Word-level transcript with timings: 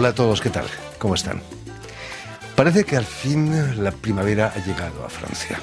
Hola 0.00 0.08
a 0.08 0.14
todos, 0.14 0.40
¿qué 0.40 0.48
tal? 0.48 0.64
¿Cómo 0.96 1.14
están? 1.14 1.42
Parece 2.56 2.84
que 2.84 2.96
al 2.96 3.04
fin 3.04 3.84
la 3.84 3.90
primavera 3.90 4.50
ha 4.56 4.64
llegado 4.64 5.04
a 5.04 5.10
Francia. 5.10 5.60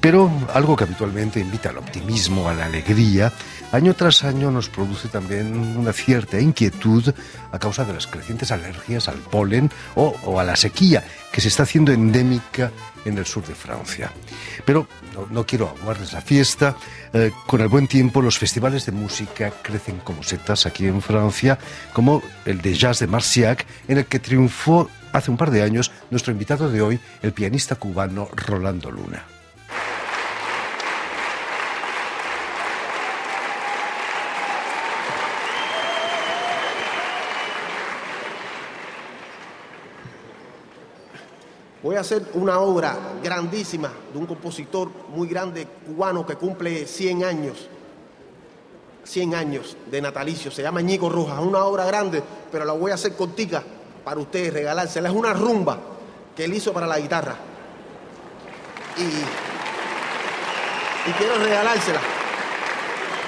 Pero 0.00 0.30
algo 0.54 0.74
que 0.74 0.84
habitualmente 0.84 1.40
invita 1.40 1.68
al 1.68 1.76
optimismo, 1.76 2.48
a 2.48 2.54
la 2.54 2.64
alegría, 2.64 3.30
año 3.70 3.92
tras 3.92 4.24
año 4.24 4.50
nos 4.50 4.70
produce 4.70 5.08
también 5.08 5.76
una 5.76 5.92
cierta 5.92 6.40
inquietud 6.40 7.12
a 7.52 7.58
causa 7.58 7.84
de 7.84 7.92
las 7.92 8.06
crecientes 8.06 8.50
alergias 8.50 9.08
al 9.08 9.18
polen 9.18 9.70
o, 9.94 10.40
a 10.40 10.42
la 10.42 10.56
sequía 10.56 11.04
que 11.30 11.42
se 11.42 11.48
está 11.48 11.64
haciendo 11.64 11.92
endémica 11.92 12.72
en 13.04 13.18
el 13.18 13.26
sur 13.26 13.46
de 13.46 13.54
Francia. 13.54 14.12
Pero 14.64 14.86
no, 15.30 15.46
quiero 15.46 15.74
aguardes 15.80 16.12
la 16.12 16.20
fiesta. 16.20 16.76
Eh, 17.12 17.32
con 17.46 17.60
el 17.60 17.68
buen 17.68 17.86
tiempo 17.86 18.22
los 18.22 18.38
festivales 18.38 18.86
de 18.86 18.92
música 18.92 19.52
crecen 19.62 19.98
como 19.98 20.22
setas 20.22 20.66
aquí 20.66 20.86
en 20.86 21.02
Francia, 21.02 21.58
como 21.92 22.22
el 22.44 22.60
de 22.60 22.74
jazz 22.74 22.98
de 23.00 23.06
Marciac, 23.06 23.66
en 23.88 23.98
el 23.98 24.06
que 24.06 24.18
triunfó 24.18 24.88
hace 25.12 25.30
un 25.30 25.36
par 25.36 25.50
de 25.50 25.62
años 25.62 25.90
nuestro 26.10 26.32
invitado 26.32 26.70
de 26.70 26.82
hoy, 26.82 27.00
el 27.22 27.32
pianista 27.32 27.74
cubano 27.74 28.28
Rolando 28.34 28.90
Luna. 28.90 29.39
Voy 41.90 41.96
a 41.96 42.02
hacer 42.02 42.22
una 42.34 42.60
obra 42.60 42.96
grandísima 43.20 43.90
de 44.12 44.18
un 44.20 44.24
compositor 44.24 44.88
muy 45.08 45.26
grande 45.26 45.66
cubano 45.84 46.24
que 46.24 46.36
cumple 46.36 46.86
100 46.86 47.24
años. 47.24 47.66
100 49.02 49.34
años 49.34 49.76
de 49.90 50.00
natalicio. 50.00 50.52
Se 50.52 50.62
llama 50.62 50.82
Ñigo 50.82 51.08
Rojas. 51.08 51.40
Una 51.40 51.64
obra 51.64 51.84
grande, 51.86 52.22
pero 52.52 52.64
la 52.64 52.74
voy 52.74 52.92
a 52.92 52.94
hacer 52.94 53.16
cortica 53.16 53.64
para 54.04 54.20
ustedes, 54.20 54.52
regalársela. 54.52 55.08
Es 55.08 55.14
una 55.16 55.32
rumba 55.32 55.80
que 56.36 56.44
él 56.44 56.54
hizo 56.54 56.72
para 56.72 56.86
la 56.86 57.00
guitarra. 57.00 57.34
Y, 58.96 59.10
quiero 61.18 61.38
regalársela. 61.42 62.00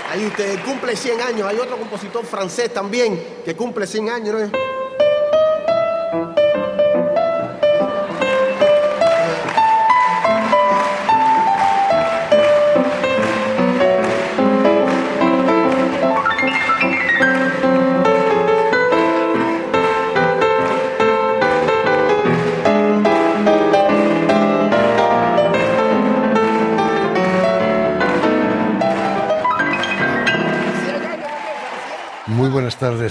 Ahí 0.08 0.24
usted 0.24 0.64
cumple 0.64 0.94
100 0.94 1.20
años. 1.20 1.48
Hay 1.48 1.58
otro 1.58 1.76
compositor 1.78 2.24
francés 2.24 2.72
también 2.72 3.40
que 3.44 3.56
cumple 3.56 3.88
100 3.88 4.08
años. 4.08 4.52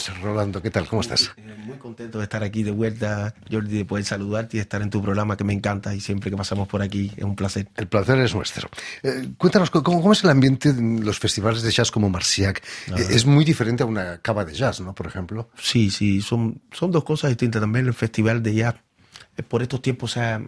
Tardes, 0.03 0.21
Rolando. 0.21 0.61
¿Qué 0.61 0.69
tal? 0.69 0.87
¿Cómo 0.87 1.01
estás? 1.01 1.31
Eh, 1.37 1.55
muy 1.65 1.77
contento 1.77 2.17
de 2.17 2.23
estar 2.23 2.43
aquí 2.43 2.63
de 2.63 2.71
vuelta, 2.71 3.33
Jordi, 3.49 3.77
de 3.77 3.85
poder 3.85 4.05
saludarte 4.05 4.57
y 4.57 4.59
estar 4.59 4.81
en 4.81 4.89
tu 4.89 5.01
programa 5.01 5.37
que 5.37 5.43
me 5.43 5.53
encanta 5.53 5.93
y 5.93 5.99
siempre 5.99 6.29
que 6.29 6.37
pasamos 6.37 6.67
por 6.67 6.81
aquí 6.81 7.11
es 7.15 7.23
un 7.23 7.35
placer. 7.35 7.67
El 7.75 7.87
placer 7.87 8.19
es 8.19 8.33
nuestro. 8.33 8.69
Eh, 9.03 9.29
cuéntanos, 9.37 9.69
¿cómo, 9.69 10.11
es 10.11 10.23
el 10.23 10.29
ambiente 10.29 10.69
en 10.69 11.03
los 11.05 11.19
festivales 11.19 11.61
de 11.61 11.71
jazz 11.71 11.91
como 11.91 12.09
Marciac? 12.09 12.61
Eh, 12.87 13.07
es 13.09 13.25
muy 13.25 13.45
diferente 13.45 13.83
a 13.83 13.85
una 13.85 14.17
cava 14.19 14.45
de 14.45 14.53
jazz, 14.53 14.81
¿no? 14.81 14.93
Por 14.93 15.07
ejemplo. 15.07 15.49
Sí, 15.59 15.89
sí, 15.91 16.21
son, 16.21 16.61
son 16.71 16.91
dos 16.91 17.03
cosas 17.03 17.29
distintas. 17.29 17.61
También 17.61 17.87
el 17.87 17.93
festival 17.93 18.41
de 18.41 18.55
jazz, 18.55 18.75
por 19.47 19.61
estos 19.61 19.81
tiempos 19.81 20.11
se 20.11 20.21
ha, 20.21 20.41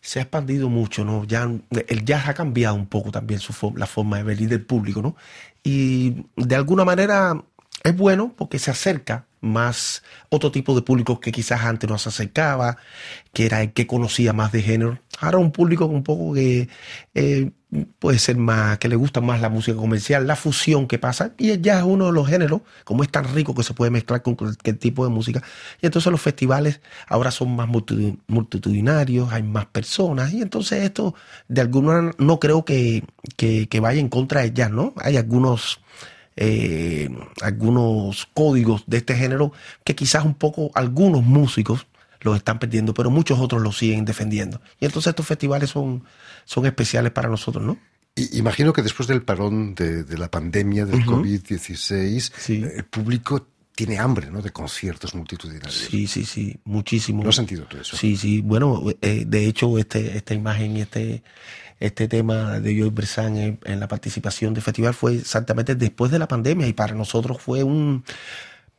se 0.00 0.18
ha 0.18 0.22
expandido 0.22 0.68
mucho, 0.68 1.04
¿no? 1.04 1.24
Ya 1.24 1.48
el 1.88 2.04
jazz 2.04 2.28
ha 2.28 2.34
cambiado 2.34 2.74
un 2.74 2.86
poco 2.86 3.10
también 3.10 3.40
su 3.40 3.72
la 3.76 3.86
forma 3.86 4.18
de 4.18 4.22
venir 4.22 4.48
del 4.48 4.64
público, 4.64 5.02
¿no? 5.02 5.16
Y 5.62 6.24
de 6.36 6.54
alguna 6.54 6.84
manera 6.84 7.42
es 7.84 7.96
bueno 7.96 8.34
porque 8.36 8.58
se 8.58 8.70
acerca 8.70 9.26
más 9.40 10.02
otro 10.30 10.50
tipo 10.50 10.74
de 10.74 10.82
público 10.82 11.20
que 11.20 11.32
quizás 11.32 11.62
antes 11.62 11.88
no 11.88 11.98
se 11.98 12.08
acercaba, 12.08 12.76
que 13.32 13.46
era 13.46 13.62
el 13.62 13.72
que 13.72 13.86
conocía 13.86 14.32
más 14.32 14.52
de 14.52 14.62
género. 14.62 14.98
Ahora 15.20 15.38
un 15.38 15.52
público 15.52 15.86
un 15.86 16.02
poco 16.02 16.34
que 16.34 16.68
eh, 17.14 17.50
puede 17.98 18.18
ser 18.18 18.36
más, 18.36 18.78
que 18.78 18.88
le 18.88 18.96
gusta 18.96 19.20
más 19.20 19.40
la 19.40 19.48
música 19.48 19.76
comercial, 19.76 20.26
la 20.26 20.36
fusión 20.36 20.86
que 20.86 20.98
pasa, 20.98 21.32
y 21.38 21.60
ya 21.60 21.78
es 21.78 21.84
uno 21.84 22.06
de 22.06 22.12
los 22.12 22.26
géneros, 22.28 22.62
como 22.84 23.02
es 23.02 23.10
tan 23.10 23.24
rico 23.34 23.54
que 23.54 23.62
se 23.62 23.74
puede 23.74 23.90
mezclar 23.90 24.22
con 24.22 24.36
cualquier 24.36 24.78
tipo 24.78 25.04
de 25.04 25.10
música. 25.10 25.42
Y 25.80 25.86
entonces 25.86 26.10
los 26.10 26.20
festivales 26.20 26.80
ahora 27.06 27.30
son 27.30 27.54
más 27.54 27.68
multitudinarios, 27.68 29.32
hay 29.32 29.42
más 29.42 29.66
personas, 29.66 30.32
y 30.32 30.42
entonces 30.42 30.84
esto 30.84 31.14
de 31.48 31.60
alguna 31.60 32.12
no 32.18 32.40
creo 32.40 32.64
que, 32.64 33.04
que, 33.36 33.80
vaya 33.80 34.00
en 34.00 34.08
contra 34.08 34.42
de 34.42 34.52
jazz, 34.52 34.70
¿no? 34.70 34.94
Hay 34.96 35.16
algunos 35.16 35.80
eh, 36.40 37.10
algunos 37.42 38.28
códigos 38.32 38.84
de 38.86 38.98
este 38.98 39.16
género 39.16 39.52
que 39.82 39.96
quizás 39.96 40.24
un 40.24 40.34
poco 40.34 40.70
algunos 40.74 41.24
músicos 41.24 41.88
los 42.20 42.36
están 42.36 42.60
perdiendo, 42.60 42.94
pero 42.94 43.10
muchos 43.10 43.40
otros 43.40 43.60
los 43.60 43.76
siguen 43.76 44.04
defendiendo. 44.04 44.60
Y 44.78 44.84
entonces 44.84 45.10
estos 45.10 45.26
festivales 45.26 45.70
son, 45.70 46.04
son 46.44 46.66
especiales 46.66 47.10
para 47.10 47.28
nosotros, 47.28 47.64
¿no? 47.64 47.76
imagino 48.32 48.72
que 48.72 48.82
después 48.82 49.06
del 49.06 49.22
parón 49.22 49.76
de, 49.76 50.04
la 50.18 50.28
pandemia 50.28 50.84
del 50.84 51.04
COVID-16, 51.04 52.74
el 52.76 52.84
público 52.84 53.46
tiene 53.76 53.96
hambre, 53.96 54.28
¿no? 54.28 54.42
De 54.42 54.50
conciertos 54.50 55.14
multitudinarios. 55.14 55.86
Sí, 55.88 56.08
sí, 56.08 56.24
sí, 56.24 56.58
muchísimo. 56.64 57.22
¿Lo 57.22 57.30
has 57.30 57.36
sentido 57.36 57.64
tú 57.66 57.76
eso? 57.76 57.96
Sí, 57.96 58.16
sí. 58.16 58.40
Bueno, 58.40 58.82
eh, 59.00 59.22
de 59.24 59.46
hecho, 59.46 59.78
este, 59.78 60.16
esta 60.16 60.34
imagen, 60.34 60.78
este, 60.78 61.22
este 61.80 62.08
tema 62.08 62.60
de 62.60 62.76
Joy 62.76 62.90
Bressan 62.90 63.58
en, 63.64 63.80
la 63.80 63.88
participación 63.88 64.54
del 64.54 64.62
festival 64.62 64.94
fue 64.94 65.16
exactamente 65.16 65.74
después 65.74 66.10
de 66.10 66.18
la 66.18 66.28
pandemia 66.28 66.66
y 66.66 66.72
para 66.72 66.94
nosotros 66.94 67.40
fue 67.40 67.62
un... 67.62 68.04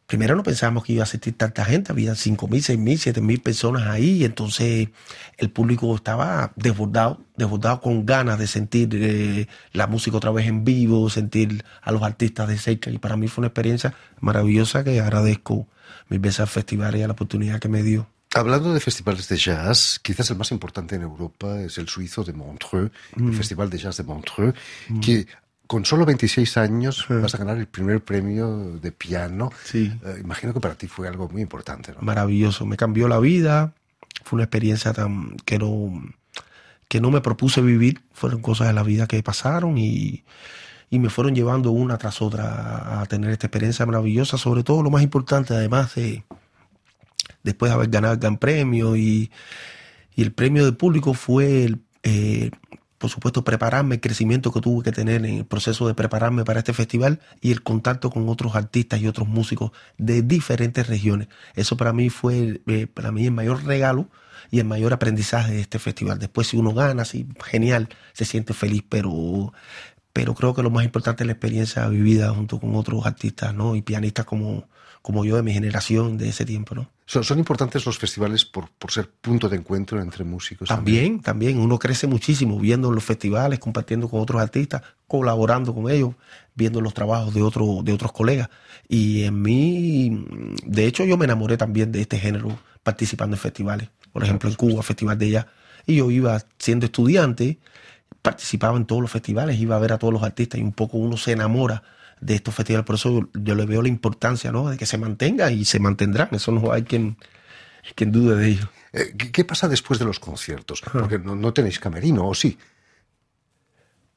Primero 0.06 0.36
no 0.36 0.42
pensábamos 0.42 0.84
que 0.84 0.94
iba 0.94 1.04
a 1.04 1.04
asistir 1.04 1.38
tanta 1.38 1.64
gente, 1.64 1.92
había 1.92 2.14
5.000, 2.14 2.50
6.000, 2.50 3.14
7.000 3.14 3.44
personas 3.44 3.86
ahí, 3.86 4.10
y 4.10 4.26
entonces 4.26 4.90
el 5.38 5.52
público 5.52 5.96
estaba 5.96 6.52
desbordado, 6.56 7.22
desbordado 7.38 7.80
con 7.80 8.08
ganas 8.08 8.40
de 8.40 8.48
sentir 8.48 8.90
eh, 8.94 9.48
la 9.72 9.86
música 9.86 10.18
otra 10.18 10.32
vez 10.32 10.48
en 10.48 10.66
vivo, 10.66 11.12
sentir 11.12 11.64
a 11.84 11.92
los 11.92 12.02
artistas 12.02 12.48
de 12.48 12.58
cerca, 12.58 12.90
y 12.90 12.98
para 12.98 13.18
mí 13.18 13.28
fue 13.28 13.44
una 13.44 13.50
experiencia 13.50 13.94
maravillosa 14.20 14.84
que 14.84 15.00
agradezco 15.00 15.68
mil 16.08 16.20
veces 16.20 16.40
al 16.40 16.48
festival 16.48 16.96
y 16.96 17.04
a 17.04 17.08
la 17.08 17.14
oportunidad 17.14 17.60
que 17.60 17.70
me 17.70 17.84
dio. 17.84 18.08
Hablando 18.36 18.74
de 18.74 18.80
festivales 18.80 19.28
de 19.28 19.38
jazz, 19.38 20.00
quizás 20.04 20.30
el 20.30 20.38
más 20.38 20.52
importante 20.52 20.96
en 20.96 21.02
Europa 21.02 21.60
es 21.62 21.80
el 21.80 21.88
suizo 21.88 22.24
de 22.24 22.34
Montreux, 22.34 22.92
el 23.16 23.24
mm. 23.24 23.34
Festival 23.34 23.70
de 23.72 23.78
Jazz 23.80 23.98
de 23.98 24.04
Montreux, 24.04 24.56
mm. 24.90 25.00
que 25.00 25.28
con 25.66 25.84
solo 25.84 26.06
26 26.06 26.58
años 26.58 27.06
vas 27.10 27.34
a 27.34 27.38
ganar 27.38 27.58
el 27.58 27.68
primer 27.68 28.04
premio 28.04 28.78
de 28.80 28.92
piano. 28.92 29.52
Sí. 29.64 29.92
Eh, 30.04 30.18
imagino 30.22 30.54
que 30.54 30.60
para 30.60 30.76
ti 30.76 30.88
fue 30.88 31.08
algo 31.08 31.28
muy 31.30 31.42
importante. 31.42 31.94
Maravilloso, 32.02 32.66
me 32.66 32.78
cambió 32.78 33.08
la 33.08 33.20
vida, 33.20 33.74
fue 34.24 34.38
una 34.38 34.44
experiencia 34.44 34.94
tan 34.94 35.38
que 35.46 35.58
no, 35.58 36.04
que 36.88 37.02
no 37.02 37.10
me 37.12 37.22
propuse 37.22 37.62
vivir, 37.62 38.02
fueron 38.14 38.42
cosas 38.42 38.68
de 38.68 38.74
la 38.74 38.84
vida 38.84 39.08
que 39.08 39.24
pasaron 39.24 39.78
y, 39.80 40.24
y 40.90 41.00
me 41.00 41.10
fueron 41.10 41.34
llevando 41.34 41.72
una 41.72 41.98
tras 41.98 42.22
otra 42.22 43.02
a 43.02 43.06
tener 43.06 43.32
esta 43.32 43.48
experiencia 43.48 43.86
maravillosa, 43.88 44.38
sobre 44.38 44.64
todo 44.64 44.84
lo 44.84 44.92
más 44.92 45.02
importante, 45.02 45.56
además 45.56 45.96
de 45.96 46.24
después 47.44 47.70
de 47.70 47.76
haber 47.76 47.90
ganado 47.90 48.14
el 48.14 48.20
gran 48.20 48.38
premio 48.38 48.96
y, 48.96 49.32
el 50.16 50.34
premio 50.34 50.66
del 50.66 50.76
público 50.76 51.14
fue, 51.14 51.64
el, 51.64 51.82
eh, 52.04 52.52
por 52.98 53.10
supuesto, 53.10 53.46
prepararme, 53.46 53.96
el 53.96 54.02
crecimiento 54.02 54.52
que 54.52 54.60
tuve 54.60 54.84
que 54.84 54.92
tener 54.92 55.26
en 55.26 55.38
el 55.38 55.46
proceso 55.46 55.88
de 55.88 55.94
prepararme 55.94 56.44
para 56.44 56.60
este 56.60 56.74
festival 56.74 57.22
y 57.40 57.52
el 57.52 57.64
contacto 57.64 58.10
con 58.10 58.28
otros 58.28 58.56
artistas 58.56 59.00
y 59.00 59.08
otros 59.08 59.30
músicos 59.30 59.72
de 59.98 60.22
diferentes 60.22 60.88
regiones. 60.88 61.30
Eso 61.56 61.78
para 61.78 61.94
mí 61.94 62.10
fue, 62.10 62.62
eh, 62.68 62.88
para 62.88 63.14
mí, 63.14 63.26
el 63.26 63.32
mayor 63.32 63.64
regalo 63.64 64.10
y 64.52 64.60
el 64.60 64.66
mayor 64.66 64.92
aprendizaje 64.92 65.54
de 65.54 65.62
este 65.62 65.80
festival. 65.80 66.20
Después, 66.20 66.48
si 66.48 66.58
uno 66.58 66.74
gana, 66.74 67.06
sí, 67.06 67.26
genial, 67.46 67.88
se 68.12 68.26
siente 68.26 68.54
feliz, 68.54 68.84
pero, 68.90 69.54
pero 70.20 70.36
creo 70.36 70.54
que 70.54 70.62
lo 70.62 70.70
más 70.70 70.84
importante 70.84 71.24
es 71.24 71.28
la 71.28 71.32
experiencia 71.32 71.88
vivida 71.88 72.30
junto 72.32 72.60
con 72.60 72.76
otros 72.76 73.06
artistas 73.06 73.56
¿no? 73.56 73.78
y 73.78 73.82
pianistas 73.82 74.26
como, 74.26 74.68
como 75.02 75.24
yo 75.24 75.38
de 75.38 75.44
mi 75.44 75.54
generación 75.54 76.18
de 76.18 76.28
ese 76.28 76.44
tiempo. 76.44 76.76
¿no? 76.76 76.90
Son, 77.06 77.40
importantes 77.40 77.86
los 77.86 77.98
festivales 77.98 78.44
por, 78.44 78.70
por, 78.72 78.92
ser 78.92 79.10
punto 79.10 79.48
de 79.48 79.56
encuentro 79.56 80.02
entre 80.02 80.26
músicos. 80.26 80.68
También, 80.68 81.22
también, 81.22 81.58
Uno 81.58 81.80
crece 81.80 82.06
muchísimo 82.06 82.60
viendo 82.60 82.92
los 82.92 83.02
festivales, 83.02 83.60
compartiendo 83.60 84.10
con 84.10 84.20
otros 84.20 84.42
artistas, 84.42 84.82
colaborando 85.08 85.74
con 85.74 85.90
ellos, 85.90 86.16
viendo 86.54 86.82
los 86.82 86.94
trabajos 86.94 87.34
de, 87.34 87.42
otro, 87.42 87.80
de 87.82 87.94
otros 87.94 88.12
colegas. 88.12 88.50
Y 88.90 89.24
en 89.24 89.42
mí, 89.42 90.26
de 90.66 90.86
hecho, 90.86 91.06
yo 91.06 91.16
me 91.16 91.24
enamoré 91.24 91.56
también 91.56 91.94
de 91.94 92.02
este 92.02 92.20
género 92.20 92.60
participando 92.84 93.38
en 93.38 93.42
festivales. 93.42 93.88
Por 94.12 94.22
ejemplo, 94.26 94.50
en 94.50 94.56
Cuba, 94.58 94.84
Festival 94.84 95.18
de 95.18 95.28
Ella. 95.28 95.48
Y 95.86 95.96
yo 95.96 96.12
iba 96.12 96.42
siendo 96.58 96.88
estudiante, 96.88 97.58
participaba 98.30 98.78
en 98.78 98.86
todos 98.86 99.02
los 99.02 99.10
festivales, 99.10 99.60
iba 99.60 99.76
a 99.76 99.80
ver 99.80 99.94
a 99.94 99.98
todos 99.98 100.14
los 100.14 100.22
artistas 100.22 100.60
y 100.60 100.64
un 100.64 100.72
poco 100.72 100.98
uno 100.98 101.18
se 101.18 101.32
enamora 101.32 101.82
de 102.22 102.36
estos 102.36 102.54
festivales. 102.54 102.86
Por 102.86 102.96
eso 102.96 103.28
yo, 103.34 103.56
le 103.56 103.66
veo 103.66 103.82
la 103.82 103.88
importancia 103.88 104.52
¿no? 104.52 104.70
de 104.70 104.78
que 104.78 104.86
se 104.86 105.00
mantenga 105.00 105.52
y 105.52 105.66
se 105.66 105.80
mantendrán. 105.80 106.30
Eso 106.32 106.52
no 106.52 106.72
hay 106.72 106.84
quien, 106.84 107.18
quien 107.96 108.12
dude 108.12 108.36
de 108.36 108.48
ello. 108.50 108.70
Eh, 108.94 109.16
¿Qué 109.18 109.46
pasa 109.46 109.68
después 109.68 109.98
de 109.98 110.06
los 110.06 110.20
conciertos? 110.20 110.82
Porque 110.92 111.18
no, 111.18 111.36
no 111.36 111.54
tenéis 111.54 111.80
camerino, 111.80 112.28
¿o 112.28 112.36
sí? 112.36 112.56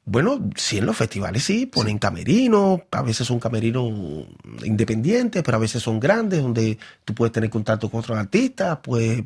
Bueno, 0.04 0.50
sí, 0.56 0.78
en 0.78 0.86
los 0.86 0.96
festivales 0.96 1.44
sí, 1.44 1.64
ponen 1.64 1.98
camerinos, 1.98 2.80
a 2.90 3.02
veces 3.02 3.26
son 3.26 3.38
camerinos 3.38 4.26
independientes, 4.64 5.42
pero 5.44 5.56
a 5.56 5.60
veces 5.60 5.80
son 5.82 6.00
grandes, 6.00 6.42
donde 6.42 6.76
tú 7.04 7.14
puedes 7.14 7.32
tener 7.32 7.48
contacto 7.48 7.88
con 7.88 8.00
otros 8.00 8.18
artistas, 8.18 8.80
puedes, 8.82 9.22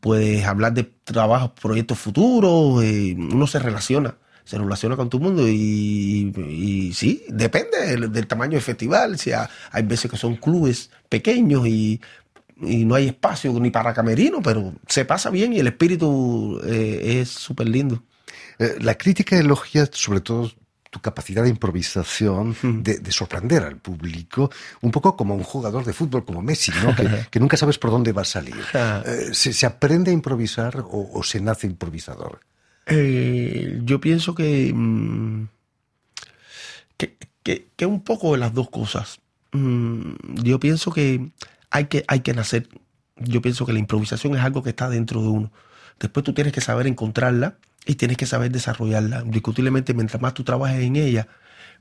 puedes 0.00 0.44
hablar 0.44 0.72
de 0.74 0.84
trabajos, 1.04 1.52
proyectos 1.60 1.98
futuros, 1.98 2.82
eh, 2.84 3.14
uno 3.16 3.46
se 3.46 3.58
relaciona, 3.58 4.16
se 4.44 4.58
relaciona 4.58 4.96
con 4.96 5.10
el 5.12 5.20
mundo 5.20 5.48
y, 5.48 6.92
sí, 6.94 7.24
depende 7.28 7.96
del, 8.08 8.26
tamaño 8.26 8.52
del 8.52 8.62
festival, 8.62 9.18
si 9.18 9.32
hay 9.32 9.82
veces 9.82 10.10
que 10.10 10.16
son 10.16 10.36
clubes 10.36 10.90
pequeños 11.08 11.66
y 11.66 12.00
y 12.60 12.84
no 12.84 12.94
hay 12.94 13.08
espacio 13.08 13.52
ni 13.60 13.70
para 13.70 13.94
camerino, 13.94 14.40
pero 14.42 14.74
se 14.86 15.04
pasa 15.04 15.30
bien 15.30 15.52
y 15.52 15.60
el 15.60 15.68
espíritu 15.68 16.60
eh, 16.64 17.20
es 17.20 17.28
súper 17.28 17.68
lindo. 17.68 18.02
Eh, 18.58 18.76
la 18.80 18.96
crítica 18.96 19.38
elogia 19.38 19.88
sobre 19.92 20.20
todo 20.20 20.50
tu 20.90 21.00
capacidad 21.00 21.42
de 21.42 21.50
improvisación, 21.50 22.56
de, 22.62 23.12
sorprender 23.12 23.62
al 23.62 23.76
público, 23.76 24.50
un 24.80 24.90
poco 24.90 25.16
como 25.16 25.34
un 25.34 25.42
jugador 25.42 25.84
de 25.84 25.92
fútbol 25.92 26.24
como 26.24 26.42
Messi, 26.42 26.72
¿no? 26.82 26.94
que, 27.30 27.40
nunca 27.40 27.56
sabes 27.56 27.78
por 27.78 27.90
dónde 27.90 28.12
va 28.12 28.22
a 28.22 28.24
salir. 28.26 28.56
Eh, 28.74 29.30
¿se, 29.32 29.66
aprende 29.66 30.10
a 30.10 30.14
improvisar 30.14 30.84
o, 30.90 31.22
se 31.22 31.40
nace 31.40 31.66
improvisador? 31.66 32.40
Eh, 32.86 33.80
yo 33.84 34.00
pienso 34.00 34.32
mm, 34.32 35.44
que, 36.96 37.16
que, 37.76 37.86
un 37.86 38.02
poco 38.02 38.32
de 38.32 38.38
las 38.38 38.54
dos 38.54 38.70
cosas. 38.70 39.20
Mm, 39.52 40.12
yo 40.42 40.58
pienso 40.58 40.90
que 40.90 41.30
hay, 41.70 41.86
que 41.86 42.04
hay 42.08 42.20
que 42.20 42.32
nacer. 42.32 42.68
Yo 43.16 43.42
pienso 43.42 43.66
que 43.66 43.72
la 43.72 43.78
improvisación 43.78 44.36
es 44.36 44.42
algo 44.42 44.62
que 44.62 44.70
está 44.70 44.88
dentro 44.88 45.20
de 45.20 45.28
uno. 45.28 45.52
Después 45.98 46.24
tú 46.24 46.32
tienes 46.32 46.52
que 46.52 46.60
saber 46.60 46.86
encontrarla 46.86 47.58
y 47.88 47.94
tienes 47.94 48.18
que 48.18 48.26
saber 48.26 48.52
desarrollarla. 48.52 49.22
Indiscutiblemente, 49.24 49.94
mientras 49.94 50.20
más 50.20 50.34
tú 50.34 50.44
trabajes 50.44 50.82
en 50.82 50.96
ella, 50.96 51.26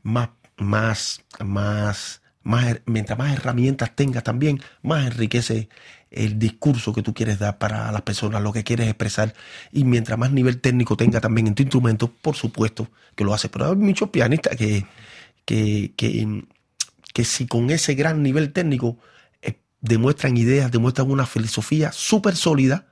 más, 0.04 0.30
más, 0.56 1.22
más, 1.44 2.22
más, 2.44 2.80
mientras 2.86 3.20
más 3.20 3.34
herramientas 3.34 3.94
tengas 3.94 4.24
también, 4.24 4.62
más 4.82 5.06
enriquece 5.06 5.68
el 6.10 6.40
discurso 6.40 6.94
que 6.94 7.04
tú 7.04 7.14
quieres 7.14 7.40
dar 7.40 7.58
para 7.58 7.92
las 7.92 8.04
personas, 8.04 8.42
lo 8.42 8.54
que 8.54 8.64
quieres 8.64 8.88
expresar. 8.88 9.34
Y 9.74 9.84
mientras 9.84 10.18
más 10.18 10.32
nivel 10.32 10.62
técnico 10.62 10.96
tenga 10.96 11.20
también 11.20 11.48
en 11.48 11.56
tu 11.56 11.64
instrumento, 11.64 12.10
por 12.10 12.38
supuesto 12.38 12.90
que 13.14 13.26
lo 13.26 13.34
hace. 13.34 13.50
Pero 13.50 13.68
hay 13.70 13.76
muchos 13.76 14.10
pianistas 14.10 14.56
que, 14.56 14.86
que, 15.44 15.92
que, 15.98 16.46
que 17.14 17.26
si 17.26 17.48
con 17.48 17.70
ese 17.70 17.96
gran 17.96 18.24
nivel 18.24 18.54
técnico 18.54 18.98
eh, 19.42 19.60
demuestran 19.82 20.38
ideas, 20.38 20.72
demuestran 20.72 21.12
una 21.12 21.26
filosofía 21.26 21.92
súper 21.92 22.38
sólida, 22.38 22.88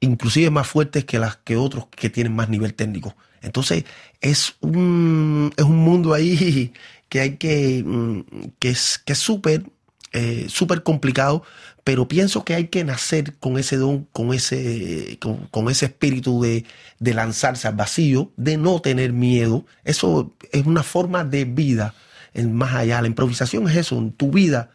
inclusive 0.00 0.50
más 0.50 0.66
fuertes 0.66 1.04
que 1.04 1.18
las 1.18 1.36
que 1.36 1.56
otros 1.56 1.86
que 1.90 2.10
tienen 2.10 2.34
más 2.34 2.48
nivel 2.48 2.74
técnico. 2.74 3.16
Entonces, 3.40 3.84
es 4.20 4.56
un, 4.60 5.52
es 5.56 5.64
un 5.64 5.76
mundo 5.76 6.14
ahí 6.14 6.72
que 7.08 7.20
hay 7.20 7.36
que, 7.36 7.82
mm, 7.84 8.20
que 8.58 8.70
es 8.70 8.98
que 9.04 9.14
súper, 9.14 9.64
eh, 10.12 10.46
súper 10.48 10.82
complicado, 10.82 11.42
pero 11.84 12.08
pienso 12.08 12.44
que 12.44 12.54
hay 12.54 12.68
que 12.68 12.84
nacer 12.84 13.34
con 13.38 13.58
ese 13.58 13.76
don, 13.76 14.04
con 14.12 14.34
ese, 14.34 15.18
con, 15.50 15.70
ese 15.70 15.86
espíritu 15.86 16.42
de, 16.42 16.64
de 16.98 17.14
lanzarse 17.14 17.66
al 17.68 17.76
vacío, 17.76 18.30
de 18.36 18.58
no 18.58 18.80
tener 18.80 19.12
miedo. 19.12 19.64
Eso 19.84 20.34
es 20.52 20.66
una 20.66 20.82
forma 20.82 21.24
de 21.24 21.44
vida 21.44 21.94
más 22.34 22.74
allá. 22.74 23.00
La 23.00 23.08
improvisación 23.08 23.68
es 23.68 23.76
eso, 23.76 23.96
en 23.96 24.12
tu 24.12 24.30
vida 24.30 24.70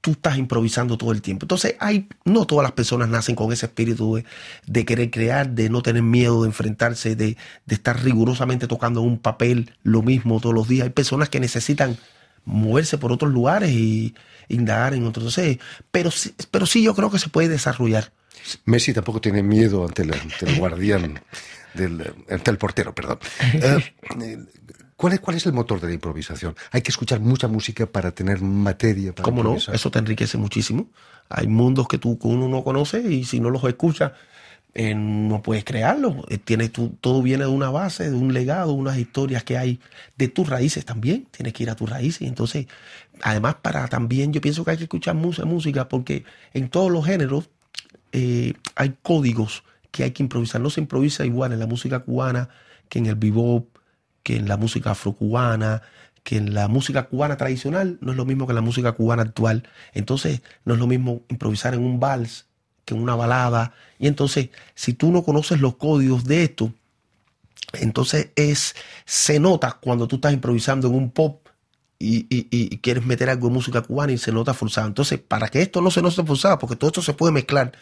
tú 0.00 0.12
estás 0.12 0.38
improvisando 0.38 0.96
todo 0.96 1.12
el 1.12 1.20
tiempo. 1.22 1.44
Entonces, 1.44 1.76
hay, 1.78 2.08
no 2.24 2.46
todas 2.46 2.62
las 2.62 2.72
personas 2.72 3.08
nacen 3.08 3.34
con 3.34 3.52
ese 3.52 3.66
espíritu 3.66 4.22
de, 4.66 4.84
querer 4.84 5.10
crear, 5.10 5.50
de 5.50 5.68
no 5.68 5.82
tener 5.82 6.02
miedo 6.02 6.42
de 6.42 6.48
enfrentarse, 6.48 7.16
de, 7.16 7.36
estar 7.68 8.02
rigurosamente 8.02 8.66
tocando 8.66 9.02
un 9.02 9.18
papel 9.18 9.74
lo 9.82 10.02
mismo 10.02 10.40
todos 10.40 10.54
los 10.54 10.68
días. 10.68 10.84
Hay 10.84 10.90
personas 10.90 11.28
que 11.28 11.40
necesitan 11.40 11.98
moverse 12.44 12.98
por 12.98 13.12
otros 13.12 13.30
lugares 13.30 13.70
y 13.70 14.14
indagar 14.48 14.94
en 14.94 15.06
otros. 15.06 15.38
pero, 15.90 16.10
pero 16.50 16.66
sí 16.66 16.82
yo 16.82 16.94
creo 16.94 17.10
que 17.10 17.18
se 17.18 17.28
puede 17.28 17.48
desarrollar. 17.48 18.12
Messi 18.64 18.94
tampoco 18.94 19.20
tiene 19.20 19.42
miedo 19.42 19.86
ante 19.86 20.02
el, 20.02 20.58
guardián, 20.58 21.20
del, 21.74 22.14
ante 22.28 22.50
el 22.50 22.58
portero, 22.58 22.94
perdón. 22.94 23.18
Eh, 24.20 24.38
¿Cuál 25.00 25.14
es, 25.14 25.20
¿Cuál 25.20 25.38
es 25.38 25.46
el 25.46 25.54
motor 25.54 25.80
de 25.80 25.86
la 25.86 25.94
improvisación? 25.94 26.54
Hay 26.72 26.82
que 26.82 26.90
escuchar 26.90 27.20
mucha 27.20 27.48
música 27.48 27.86
para 27.86 28.10
tener 28.10 28.42
materia 28.42 29.14
para 29.14 29.24
¿Cómo 29.24 29.42
no? 29.42 29.56
Eso 29.56 29.90
te 29.90 29.98
enriquece 29.98 30.36
muchísimo. 30.36 30.88
Hay 31.30 31.46
mundos 31.46 31.88
que 31.88 31.96
tú 31.96 32.18
uno 32.20 32.48
no 32.48 32.62
conoce 32.62 33.00
y 33.00 33.24
si 33.24 33.40
no 33.40 33.48
los 33.48 33.64
escuchas, 33.64 34.12
eh, 34.74 34.94
no 34.94 35.40
puedes 35.40 35.64
crearlos. 35.64 36.16
Eh, 36.28 36.38
todo 37.00 37.22
viene 37.22 37.44
de 37.44 37.50
una 37.50 37.70
base, 37.70 38.10
de 38.10 38.14
un 38.14 38.34
legado, 38.34 38.74
unas 38.74 38.98
historias 38.98 39.42
que 39.42 39.56
hay 39.56 39.80
de 40.18 40.28
tus 40.28 40.46
raíces 40.46 40.84
también. 40.84 41.26
Tienes 41.30 41.54
que 41.54 41.62
ir 41.62 41.70
a 41.70 41.76
tus 41.76 41.88
raíces. 41.88 42.28
Entonces, 42.28 42.66
además, 43.22 43.54
para 43.62 43.88
también 43.88 44.34
yo 44.34 44.42
pienso 44.42 44.66
que 44.66 44.72
hay 44.72 44.76
que 44.76 44.84
escuchar 44.84 45.14
mucha 45.14 45.46
música 45.46 45.88
porque 45.88 46.24
en 46.52 46.68
todos 46.68 46.92
los 46.92 47.06
géneros 47.06 47.48
eh, 48.12 48.52
hay 48.74 48.94
códigos 49.02 49.64
que 49.92 50.04
hay 50.04 50.10
que 50.10 50.22
improvisar. 50.22 50.60
No 50.60 50.68
se 50.68 50.82
improvisa 50.82 51.24
igual 51.24 51.54
en 51.54 51.58
la 51.58 51.66
música 51.66 52.00
cubana 52.00 52.50
que 52.90 52.98
en 52.98 53.06
el 53.06 53.14
bebop, 53.14 53.66
que 54.22 54.36
en 54.36 54.48
la 54.48 54.56
música 54.56 54.92
afrocubana, 54.92 55.82
que 56.22 56.36
en 56.36 56.54
la 56.54 56.68
música 56.68 57.08
cubana 57.08 57.36
tradicional 57.36 57.98
no 58.00 58.12
es 58.12 58.16
lo 58.16 58.24
mismo 58.24 58.46
que 58.46 58.52
en 58.52 58.56
la 58.56 58.62
música 58.62 58.92
cubana 58.92 59.22
actual. 59.22 59.68
Entonces, 59.94 60.42
no 60.64 60.74
es 60.74 60.80
lo 60.80 60.86
mismo 60.86 61.22
improvisar 61.28 61.74
en 61.74 61.80
un 61.80 61.98
vals 62.00 62.46
que 62.84 62.94
en 62.94 63.02
una 63.02 63.14
balada. 63.14 63.72
Y 63.98 64.06
entonces, 64.06 64.50
si 64.74 64.92
tú 64.94 65.10
no 65.10 65.22
conoces 65.22 65.60
los 65.60 65.76
códigos 65.76 66.24
de 66.24 66.44
esto, 66.44 66.72
entonces 67.72 68.30
es, 68.36 68.74
se 69.04 69.40
nota 69.40 69.78
cuando 69.80 70.08
tú 70.08 70.16
estás 70.16 70.32
improvisando 70.32 70.88
en 70.88 70.94
un 70.94 71.10
pop 71.10 71.46
y, 72.02 72.78
quieres 72.78 73.04
meter 73.04 73.28
algo 73.28 73.48
de 73.48 73.54
música 73.54 73.82
cubana 73.82 74.12
y 74.12 74.18
se 74.18 74.32
nota 74.32 74.54
forzado. 74.54 74.88
Entonces, 74.88 75.20
para 75.20 75.48
que 75.48 75.60
esto 75.60 75.82
no 75.82 75.90
se 75.90 76.00
note 76.00 76.24
forzado, 76.24 76.58
porque 76.58 76.76
todo 76.76 76.88
esto 76.88 77.02
se 77.02 77.12
puede 77.12 77.32
mezclar, 77.32 77.72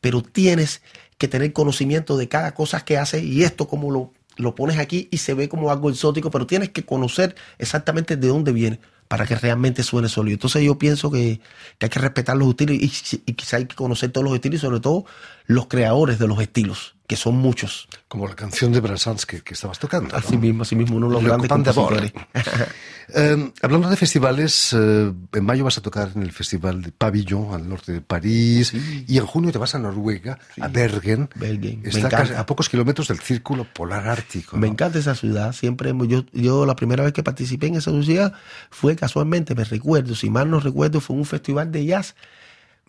pero 0.00 0.22
tienes 0.22 0.82
que 1.16 1.28
tener 1.28 1.52
conocimiento 1.52 2.16
de 2.16 2.28
cada 2.28 2.54
cosa 2.54 2.84
que 2.84 2.98
hace 2.98 3.22
y 3.22 3.44
esto 3.44 3.68
como 3.68 3.90
lo 3.90 4.12
lo 4.38 4.54
pones 4.54 4.78
aquí 4.78 5.08
y 5.10 5.18
se 5.18 5.34
ve 5.34 5.48
como 5.48 5.70
algo 5.70 5.90
exótico, 5.90 6.30
pero 6.30 6.46
tienes 6.46 6.70
que 6.70 6.84
conocer 6.84 7.36
exactamente 7.58 8.16
de 8.16 8.28
dónde 8.28 8.52
viene 8.52 8.80
para 9.08 9.26
que 9.26 9.34
realmente 9.34 9.82
suene 9.82 10.08
sólido. 10.08 10.34
Entonces 10.34 10.62
yo 10.62 10.78
pienso 10.78 11.10
que, 11.10 11.40
hay 11.80 11.88
que 11.88 11.98
respetar 11.98 12.36
los 12.36 12.48
estilos 12.50 12.76
y, 12.76 12.92
y 13.26 13.34
quizá 13.34 13.56
hay 13.56 13.66
que 13.66 13.74
conocer 13.74 14.10
todos 14.12 14.24
los 14.24 14.34
estilos 14.34 14.58
y 14.58 14.60
sobre 14.60 14.80
todo 14.80 15.06
los 15.48 15.66
creadores 15.66 16.20
de 16.20 16.28
los 16.28 16.40
estilos 16.40 16.94
que 17.08 17.16
son 17.16 17.38
muchos. 17.38 17.88
Como 18.06 18.28
la 18.28 18.34
canción 18.34 18.70
de 18.70 18.80
Brassens 18.80 19.24
que, 19.24 19.40
que 19.40 19.54
estabas 19.54 19.78
tocando. 19.78 20.14
Así 20.14 20.36
mismo, 20.36 20.62
así 20.62 20.76
mismo, 20.76 20.98
uno 20.98 21.08
de 21.08 21.14
los 21.14 21.24
grandes 21.24 21.48
compositores. 21.48 22.12
eh, 23.14 23.50
hablando 23.62 23.88
de 23.88 23.96
festivales, 23.96 24.74
eh, 24.74 25.10
en 25.32 25.44
mayo 25.44 25.64
vas 25.64 25.78
a 25.78 25.80
tocar 25.80 26.10
en 26.14 26.22
el 26.22 26.32
Festival 26.32 26.82
de 26.82 26.92
Pavillon, 26.92 27.54
al 27.54 27.66
norte 27.66 27.92
de 27.92 28.02
París, 28.02 28.74
y 29.06 29.16
en 29.16 29.24
junio 29.24 29.50
te 29.52 29.56
vas 29.56 29.74
a 29.74 29.78
Noruega, 29.78 30.38
a 30.60 30.68
Bergen. 30.68 31.30
Bergen. 31.34 31.80
Está 31.82 32.38
a 32.38 32.44
pocos 32.44 32.68
kilómetros 32.68 33.08
del 33.08 33.20
Círculo 33.20 33.64
Polar 33.64 34.06
Ártico. 34.06 34.58
Me 34.58 34.68
encanta 34.68 34.98
esa 34.98 35.14
ciudad. 35.14 35.54
Siempre, 35.54 35.94
yo, 36.06 36.26
yo 36.34 36.66
la 36.66 36.76
primera 36.76 37.04
vez 37.04 37.14
que 37.14 37.22
participé 37.22 37.68
en 37.68 37.76
esa 37.76 37.90
ciudad 38.02 38.34
fue 38.68 38.96
casualmente, 38.96 39.54
me 39.54 39.64
recuerdo, 39.64 40.14
si 40.14 40.28
mal 40.28 40.50
no 40.50 40.60
recuerdo, 40.60 41.00
fue 41.00 41.16
un 41.16 41.24
festival 41.24 41.72
de 41.72 41.86
jazz 41.86 42.16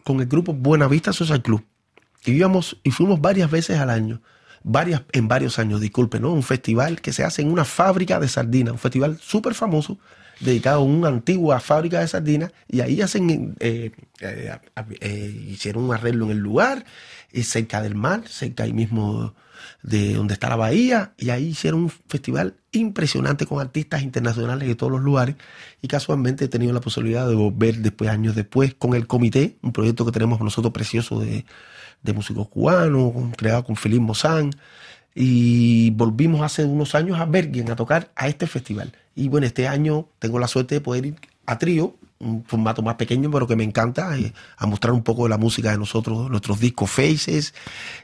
con 0.04 0.20
el 0.20 0.28
grupo 0.28 0.54
Buenavista 0.54 1.14
Social 1.14 1.42
Club 1.42 1.64
y 2.26 2.32
íbamos 2.32 2.78
y 2.84 2.92
fuimos 2.92 3.22
varias 3.22 3.50
veces 3.50 3.80
al 3.80 3.90
año, 3.90 4.22
varias, 4.64 5.04
en 5.12 5.28
varios 5.28 5.60
años, 5.60 5.82
disculpe, 5.82 6.20
¿no? 6.20 6.32
Un 6.32 6.44
festival 6.44 7.02
que 7.02 7.14
se 7.14 7.24
hace 7.24 7.42
en 7.42 7.52
una 7.52 7.66
fábrica 7.66 8.20
de 8.20 8.28
sardinas, 8.28 8.74
un 8.74 8.80
festival 8.80 9.18
súper 9.22 9.54
famoso, 9.54 9.98
dedicado 10.40 10.80
a 10.80 10.84
una 10.84 11.10
antigua 11.10 11.60
fábrica 11.60 12.00
de 12.00 12.08
sardinas, 12.08 12.52
y 12.68 12.82
ahí 12.82 13.02
hacen, 13.02 13.56
eh, 13.60 13.92
eh, 14.22 14.58
eh, 15.02 15.46
hicieron 15.50 15.84
un 15.84 15.94
arreglo 15.94 16.26
en 16.26 16.32
el 16.32 16.38
lugar, 16.38 16.86
cerca 17.44 17.82
del 17.82 17.96
mar, 17.96 18.24
cerca 18.28 18.64
ahí 18.64 18.74
mismo 18.74 19.36
de 19.84 20.14
donde 20.14 20.34
está 20.34 20.50
la 20.50 20.56
bahía, 20.56 21.14
y 21.18 21.30
ahí 21.30 21.48
hicieron 21.48 21.84
un 21.84 21.90
festival 21.90 22.56
impresionante 22.72 23.46
con 23.46 23.60
artistas 23.60 24.02
internacionales 24.02 24.68
de 24.68 24.76
todos 24.76 24.92
los 24.92 25.02
lugares, 25.02 25.36
y 25.82 25.88
casualmente 25.88 26.46
he 26.46 26.48
tenido 26.48 26.74
la 26.74 26.82
posibilidad 26.82 27.28
de 27.28 27.36
volver 27.36 27.78
después, 27.78 28.10
años 28.10 28.36
después, 28.36 28.74
con 28.74 28.94
el 28.94 29.08
comité, 29.08 29.58
un 29.62 29.74
proyecto 29.74 30.06
que 30.06 30.12
tenemos 30.12 30.40
nosotros 30.40 30.74
precioso 30.74 31.20
de 31.20 31.46
de 32.02 32.14
músicos 32.14 32.48
cubanos, 32.48 33.14
creado 33.38 33.64
con 33.64 33.76
Felipe 33.76 34.02
Mozán. 34.02 34.52
Y 35.16 35.90
volvimos 35.92 36.42
hace 36.42 36.66
unos 36.66 36.96
años 36.96 37.20
a 37.20 37.26
Bergen 37.26 37.72
a 37.72 37.76
tocar 37.76 38.12
a 38.16 38.28
este 38.28 38.48
festival. 38.48 38.94
Y 39.16 39.28
bueno, 39.28 39.48
este 39.48 39.68
año 39.68 40.08
tengo 40.20 40.40
la 40.40 40.48
suerte 40.48 40.76
de 40.76 40.82
poder 40.82 41.06
ir 41.08 41.16
a 41.52 41.58
trío, 41.58 41.96
un 42.20 42.44
formato 42.44 42.82
más 42.82 42.96
pequeño, 42.96 43.32
pero 43.32 43.48
que 43.48 43.56
me 43.56 43.64
encanta, 43.64 44.18
eh, 44.18 44.34
a 44.58 44.66
mostrar 44.66 44.94
un 44.94 45.04
poco 45.04 45.24
de 45.24 45.30
la 45.30 45.38
música 45.38 45.72
de 45.72 45.78
nosotros, 45.78 46.30
nuestros 46.30 46.60
discos 46.60 46.92
Faces 46.92 47.54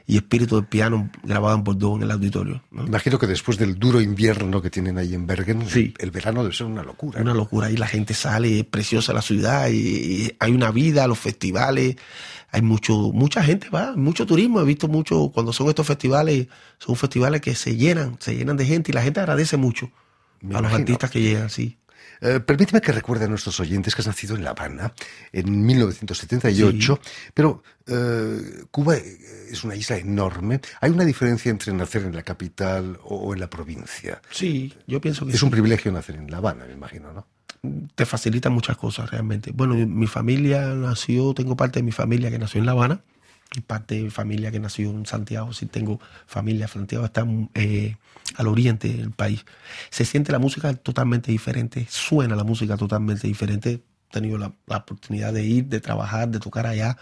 y 0.06 0.16
Espíritu 0.16 0.56
del 0.56 0.64
Piano 0.64 1.10
grabado 1.22 1.54
en 1.54 1.62
Bordeaux 1.64 1.96
en 1.98 2.04
el 2.04 2.10
auditorio. 2.10 2.62
Imagino 2.72 3.18
que 3.18 3.26
después 3.26 3.58
del 3.58 3.78
duro 3.78 4.00
invierno 4.00 4.62
que 4.62 4.70
tienen 4.70 4.96
ahí 4.96 5.14
en 5.14 5.26
Bergen, 5.26 5.68
Sí. 5.68 5.92
el 5.98 6.10
verano 6.10 6.42
debe 6.42 6.54
ser 6.54 6.66
una 6.66 6.82
locura. 6.82 7.20
Una 7.20 7.34
locura, 7.34 7.66
ahí 7.66 7.76
la 7.76 7.86
gente 7.86 8.14
sale, 8.14 8.60
es 8.60 8.64
preciosa 8.64 9.12
la 9.12 9.20
ciudad, 9.22 9.68
y, 9.68 9.74
y 9.76 10.36
hay 10.38 10.52
una 10.52 10.70
vida, 10.70 11.06
los 11.06 11.18
festivales, 11.18 11.96
hay 12.52 12.62
mucho, 12.62 13.12
mucha 13.12 13.42
gente 13.42 13.68
va, 13.68 13.94
mucho 13.96 14.24
turismo, 14.24 14.62
he 14.62 14.64
visto 14.64 14.88
mucho, 14.88 15.28
cuando 15.28 15.52
son 15.52 15.68
estos 15.68 15.86
festivales, 15.86 16.46
son 16.78 16.96
festivales 16.96 17.42
que 17.42 17.54
se 17.54 17.76
llenan, 17.76 18.16
se 18.18 18.34
llenan 18.34 18.56
de 18.56 18.64
gente 18.64 18.92
y 18.92 18.94
la 18.94 19.02
gente 19.02 19.20
agradece 19.20 19.58
mucho 19.58 19.90
Me 20.40 20.56
a 20.56 20.62
los 20.62 20.72
artistas 20.72 21.10
que 21.10 21.20
llegan, 21.20 21.50
sí. 21.50 21.76
Eh, 22.20 22.40
permíteme 22.40 22.80
que 22.80 22.92
recuerde 22.92 23.26
a 23.26 23.28
nuestros 23.28 23.58
oyentes 23.60 23.94
que 23.94 24.00
has 24.02 24.06
nacido 24.06 24.36
en 24.36 24.44
La 24.44 24.50
Habana 24.50 24.92
en 25.32 25.64
1978, 25.66 27.00
pero 27.34 27.62
eh, 27.86 28.64
Cuba 28.70 28.96
eh, 28.96 29.18
es 29.50 29.64
una 29.64 29.74
isla 29.74 29.96
enorme. 29.96 30.60
¿Hay 30.80 30.90
una 30.90 31.04
diferencia 31.04 31.50
entre 31.50 31.72
nacer 31.72 32.02
en 32.02 32.14
la 32.14 32.22
capital 32.22 32.98
o 33.04 33.34
en 33.34 33.40
la 33.40 33.48
provincia? 33.50 34.20
Sí, 34.30 34.72
yo 34.86 35.00
pienso 35.00 35.26
que 35.26 35.32
Es 35.32 35.38
sí. 35.40 35.44
un 35.44 35.50
privilegio 35.50 35.92
nacer 35.92 36.16
en 36.16 36.30
La 36.30 36.38
Habana, 36.38 36.64
me 36.66 36.72
imagino, 36.72 37.12
¿no? 37.12 37.26
te 37.96 38.06
facilita 38.06 38.48
muchas 38.48 38.76
cosas 38.76 39.10
realmente. 39.10 39.50
Bueno, 39.52 39.74
mi- 39.74 39.86
mi 39.86 40.06
familia 40.06 40.66
nació, 40.74 41.34
tengo 41.34 41.56
parte 41.56 41.80
de 41.80 41.82
mi 41.82 41.90
familia 41.90 42.30
que 42.30 42.38
nació 42.38 42.60
en 42.60 42.66
La 42.66 42.72
Habana 42.72 43.00
parte 43.66 43.96
de 43.96 44.02
mi 44.02 44.10
familia 44.10 44.50
que 44.50 44.60
nació 44.60 44.90
en 44.90 45.06
Santiago. 45.06 45.52
Sí, 45.52 45.66
tengo 45.66 46.00
familia. 46.26 46.68
Santiago 46.68 47.04
está 47.04 47.26
eh, 47.54 47.96
al 48.36 48.48
oriente 48.48 48.88
del 48.88 49.10
país. 49.10 49.44
Se 49.90 50.04
siente 50.04 50.32
la 50.32 50.38
música 50.38 50.74
totalmente 50.74 51.32
diferente, 51.32 51.86
suena 51.88 52.36
la 52.36 52.44
música 52.44 52.76
totalmente 52.76 53.26
diferente. 53.26 53.82
Tenido 54.20 54.38
la, 54.38 54.52
oportunidad 54.78 55.32
de 55.32 55.44
ir, 55.44 55.66
de 55.66 55.80
trabajar, 55.80 56.28
de 56.28 56.40
tocar 56.40 56.66
allá 56.66 56.96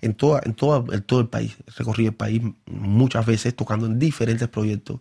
en, 0.00 0.14
toda, 0.14 0.40
en, 0.44 0.54
toda, 0.54 0.84
en 0.92 1.02
todo 1.02 1.20
el 1.20 1.28
país. 1.28 1.56
He 1.66 1.70
recorrido 1.78 2.10
el 2.10 2.16
país 2.16 2.42
muchas 2.66 3.24
veces 3.24 3.54
tocando 3.54 3.86
en 3.86 4.00
diferentes 4.00 4.48
proyectos 4.48 4.98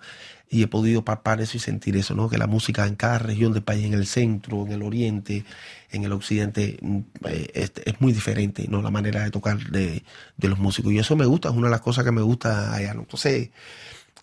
y 0.50 0.62
he 0.62 0.68
podido 0.68 1.04
palpar 1.04 1.42
eso 1.42 1.58
y 1.58 1.60
sentir 1.60 1.98
eso, 1.98 2.14
¿no? 2.14 2.30
Que 2.30 2.38
la 2.38 2.48
música 2.48 2.86
en 2.86 2.96
cada 2.96 3.18
región 3.20 3.52
del 3.54 3.64
país, 3.64 3.86
en 3.86 3.94
el 3.94 4.06
centro, 4.06 4.66
en 4.66 4.74
el 4.74 4.84
oriente, 4.84 5.44
en 5.92 6.04
el 6.04 6.12
occidente, 6.12 6.78
mm, 6.82 7.00
eh, 7.26 7.70
es, 7.86 8.00
muy 8.00 8.14
diferente, 8.14 8.68
¿no? 8.70 8.82
La 8.82 8.92
manera 8.92 9.24
de 9.24 9.32
tocar 9.32 9.58
de, 9.72 10.04
los 10.38 10.60
músicos. 10.60 10.94
Y 10.94 11.00
eso 11.00 11.16
me 11.16 11.26
gusta, 11.26 11.50
es 11.50 11.56
una 11.56 11.68
de 11.68 11.72
las 11.72 11.82
cosas 11.82 12.06
que 12.06 12.12
me 12.12 12.22
gusta 12.22 12.74
allá, 12.76 12.94
¿no? 12.94 13.02
Entonces, 13.02 13.50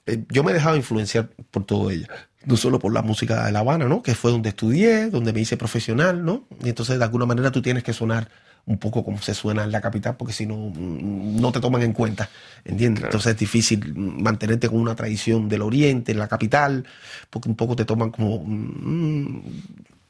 eh, 0.06 0.24
yo 0.28 0.44
me 0.44 0.52
he 0.52 0.54
dejado 0.54 0.76
influenciar 0.76 1.28
por 1.50 1.64
todo 1.66 1.90
ella. 1.90 2.08
No 2.44 2.56
solo 2.56 2.78
por 2.78 2.92
la 2.92 3.02
música 3.02 3.46
de 3.46 3.52
La 3.52 3.60
Habana, 3.60 3.86
¿no? 3.86 4.02
Que 4.02 4.14
fue 4.14 4.30
donde 4.30 4.48
estudié, 4.50 5.10
donde 5.10 5.32
me 5.32 5.40
hice 5.40 5.56
profesional, 5.56 6.24
¿no? 6.24 6.44
Y 6.62 6.68
entonces, 6.68 6.98
de 6.98 7.04
alguna 7.04 7.26
manera, 7.26 7.50
tú 7.50 7.62
tienes 7.62 7.82
que 7.84 7.92
sonar 7.92 8.28
un 8.64 8.78
poco 8.78 9.04
como 9.04 9.18
se 9.20 9.34
suena 9.34 9.64
en 9.64 9.72
la 9.72 9.80
capital, 9.80 10.16
porque 10.16 10.32
si 10.32 10.46
no, 10.46 10.56
mm, 10.56 11.40
no 11.40 11.50
te 11.52 11.60
toman 11.60 11.82
en 11.82 11.92
cuenta, 11.92 12.28
¿entiendes? 12.64 13.04
Entonces 13.04 13.32
es 13.32 13.38
difícil 13.38 13.94
mantenerte 13.96 14.68
con 14.68 14.78
una 14.78 14.94
tradición 14.94 15.48
del 15.48 15.62
oriente, 15.62 16.12
en 16.12 16.18
la 16.18 16.28
capital, 16.28 16.84
porque 17.30 17.48
un 17.48 17.56
poco 17.56 17.76
te 17.76 17.84
toman 17.84 18.10
como... 18.10 18.42
mm, 18.44 19.42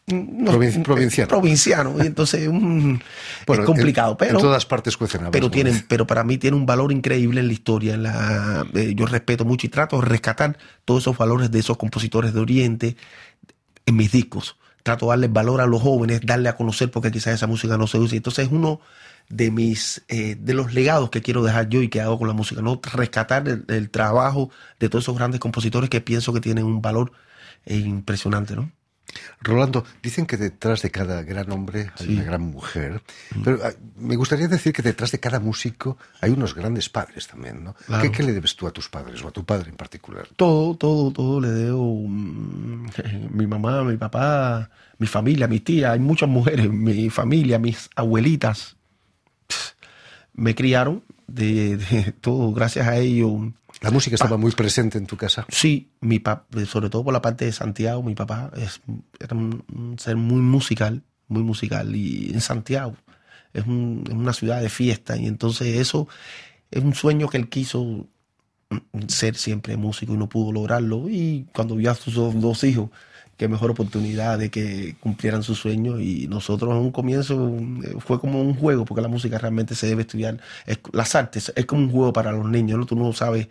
no, 0.09 0.53
Provin- 0.53 0.79
mm, 0.79 0.83
provinciano. 0.83 1.29
Provinciano, 1.29 1.95
y 2.03 2.07
entonces 2.07 2.49
Bueno, 3.47 3.63
es 3.63 3.67
complicado, 3.67 4.13
en- 4.13 4.17
pero 4.19 4.31
En 4.39 4.41
todas 4.43 4.67
partes 4.67 4.97
cuecen 4.97 5.23
pero 5.31 5.51
tienen 5.51 5.85
pero 5.89 6.07
para 6.07 6.25
mí 6.25 6.39
tiene 6.39 6.57
un 6.57 6.67
valor 6.67 6.91
increíble 6.93 7.41
en 7.41 7.47
la 7.47 7.53
historia 7.53 7.95
en 7.95 8.03
la 8.03 8.67
eh, 8.75 8.95
yo 8.97 9.07
respeto 9.07 9.45
mucho 9.45 9.67
y 9.67 9.71
trato 9.71 10.01
de 10.01 10.07
rescatar 10.07 10.59
todos 10.85 11.03
esos 11.05 11.17
valores 11.17 11.51
de 11.51 11.59
esos 11.61 11.77
compositores 11.77 12.35
de 12.35 12.41
Oriente 12.41 12.97
en 13.87 13.97
mis 13.97 14.11
discos. 14.13 14.57
Trato 14.83 15.07
de 15.07 15.11
darle 15.11 15.29
valor 15.29 15.61
a 15.61 15.67
los 15.67 15.81
jóvenes 15.81 16.21
darle 16.25 16.49
a 16.49 16.57
conocer 16.57 16.91
porque 16.91 17.13
quizás 17.13 17.35
esa 17.35 17.47
música 17.47 17.79
no 17.79 17.87
se 17.87 17.99
usa 17.99 18.17
entonces 18.17 18.47
es 18.47 18.53
uno 18.53 18.81
de 19.29 19.53
mis 19.53 20.03
eh, 20.09 20.35
de 20.39 20.53
los 20.55 20.75
legados 20.75 21.11
que 21.11 21.23
quiero 21.23 21.45
dejar 21.45 21.69
yo 21.69 21.81
y 21.81 21.89
que 21.89 22.01
hago 22.01 22.19
con 22.19 22.27
la 22.27 22.35
música 22.35 22.61
no 22.61 22.81
rescatar 22.93 23.49
el, 23.49 23.65
el 23.69 23.89
trabajo 23.91 24.51
de 24.81 24.89
todos 24.89 25.05
esos 25.05 25.17
grandes 25.17 25.39
compositores 25.39 25.89
que 25.89 26.01
pienso 26.01 26.33
que 26.33 26.41
tienen 26.41 26.65
un 26.65 26.83
valor 26.83 27.13
eh, 27.67 27.77
impresionante 27.77 28.57
no 28.57 28.73
Rolando, 29.43 29.85
dicen 30.03 30.25
que 30.25 30.37
detrás 30.39 30.81
de 30.83 30.91
cada 30.91 31.23
gran 31.23 31.51
hombre 31.53 31.91
hay 31.99 32.07
Sí. 32.07 32.15
una 32.15 32.23
gran 32.25 32.41
mujer, 32.43 33.03
pero 33.45 33.59
ah, 33.63 33.73
me 33.97 34.17
gustaría 34.17 34.49
decir 34.49 34.73
que 34.73 34.81
detrás 34.83 35.11
de 35.13 35.21
cada 35.21 35.39
músico 35.41 35.99
hay 36.21 36.31
unos 36.31 36.55
grandes 36.55 36.89
padres 36.89 37.27
también, 37.27 37.63
¿no? 37.63 37.75
Claro. 37.87 38.03
¿Qué, 38.03 38.11
qué 38.11 38.23
le 38.23 38.33
debes 38.33 38.57
tú 38.57 38.67
a 38.67 38.71
tus 38.71 38.89
padres 38.89 39.23
o 39.23 39.29
a 39.29 39.31
tu 39.33 39.45
padre 39.45 39.69
en 39.71 39.77
particular? 39.77 40.29
Todo, 40.37 40.77
todo, 40.77 41.13
todo 41.13 41.41
le 41.41 41.49
debo. 41.51 42.07
mm, 42.09 42.87
Mi 43.33 43.47
mamá, 43.47 43.83
mi 43.85 43.97
papá, 43.99 44.71
mi 44.99 45.07
familia, 45.07 45.47
mi 45.47 45.61
tía, 45.61 45.93
hay 45.93 45.99
muchas 46.01 46.29
mujeres, 46.29 46.71
mi 46.71 47.11
familia, 47.11 47.59
mis 47.59 47.91
abuelitas. 47.97 48.77
Me 50.35 50.55
criaron 50.55 51.03
de, 51.27 51.77
de 51.77 52.13
todo, 52.13 52.53
gracias 52.53 52.87
a 52.87 52.97
ellos. 52.97 53.33
La 53.83 53.91
música 53.91 54.15
estaba 54.15 54.37
muy 54.37 54.53
presente 54.53 54.97
en 54.99 55.07
tu 55.07 55.17
casa. 55.17 55.45
Sí, 55.49 55.91
mi 56.01 56.19
pa- 56.21 56.47
sobre 56.67 56.89
todo 56.89 57.05
por 57.05 57.13
la 57.13 57.21
parte 57.23 57.45
de 57.45 57.53
Santiago, 57.53 58.03
mi 58.03 58.15
papá 58.15 58.51
es, 58.57 58.81
era 59.19 59.37
un, 59.37 59.97
ser 59.99 60.17
muy 60.17 60.41
musical, 60.41 61.03
muy 61.29 61.43
musical. 61.43 61.95
Y 61.97 62.31
en 62.33 62.41
Santiago 62.41 62.95
es, 63.53 63.67
un- 63.67 64.05
es 64.07 64.15
una 64.15 64.33
ciudad 64.33 64.61
de 64.63 64.69
fiesta. 64.69 65.17
Y 65.17 65.27
entonces 65.27 65.77
eso 65.79 66.09
es 66.71 66.83
un 66.83 66.95
sueño 66.95 67.29
que 67.29 67.39
él 67.39 67.49
quiso 67.49 68.07
mm, 68.71 68.77
ser 69.09 69.37
siempre 69.37 69.77
músico 69.77 70.15
y 70.15 70.17
no 70.17 70.29
pudo 70.29 70.53
lograrlo. 70.53 71.09
Y 71.09 71.47
cuando 71.53 71.75
vio 71.77 71.91
a 71.91 71.95
sus 71.95 72.15
dos 72.15 72.65
hijos, 72.65 72.91
qué 73.43 73.49
mejor 73.49 73.71
oportunidad 73.73 74.39
de 74.39 74.51
que 74.51 74.97
cumplieran 75.01 75.43
su 75.43 75.55
sueño. 75.55 76.01
Y 76.01 76.29
nosotros 76.29 76.71
en 76.73 76.77
un 76.79 76.93
comienzo 76.93 77.57
eh, 77.85 77.95
fue 77.99 78.21
como 78.21 78.41
un 78.41 78.55
juego, 78.55 78.85
porque 78.85 79.03
la 79.03 79.09
música 79.09 79.39
realmente 79.39 79.75
se 79.75 79.87
debe 79.89 80.03
estudiar. 80.03 80.39
Es- 80.67 80.79
las 80.93 81.15
artes 81.15 81.53
es 81.57 81.67
como 81.67 81.83
un 81.83 81.91
juego 81.91 82.13
para 82.13 82.33
los 82.33 82.49
niños, 82.49 82.79
¿no? 82.79 82.87
Tú 82.87 82.97
no 82.97 83.13
sabes 83.13 83.49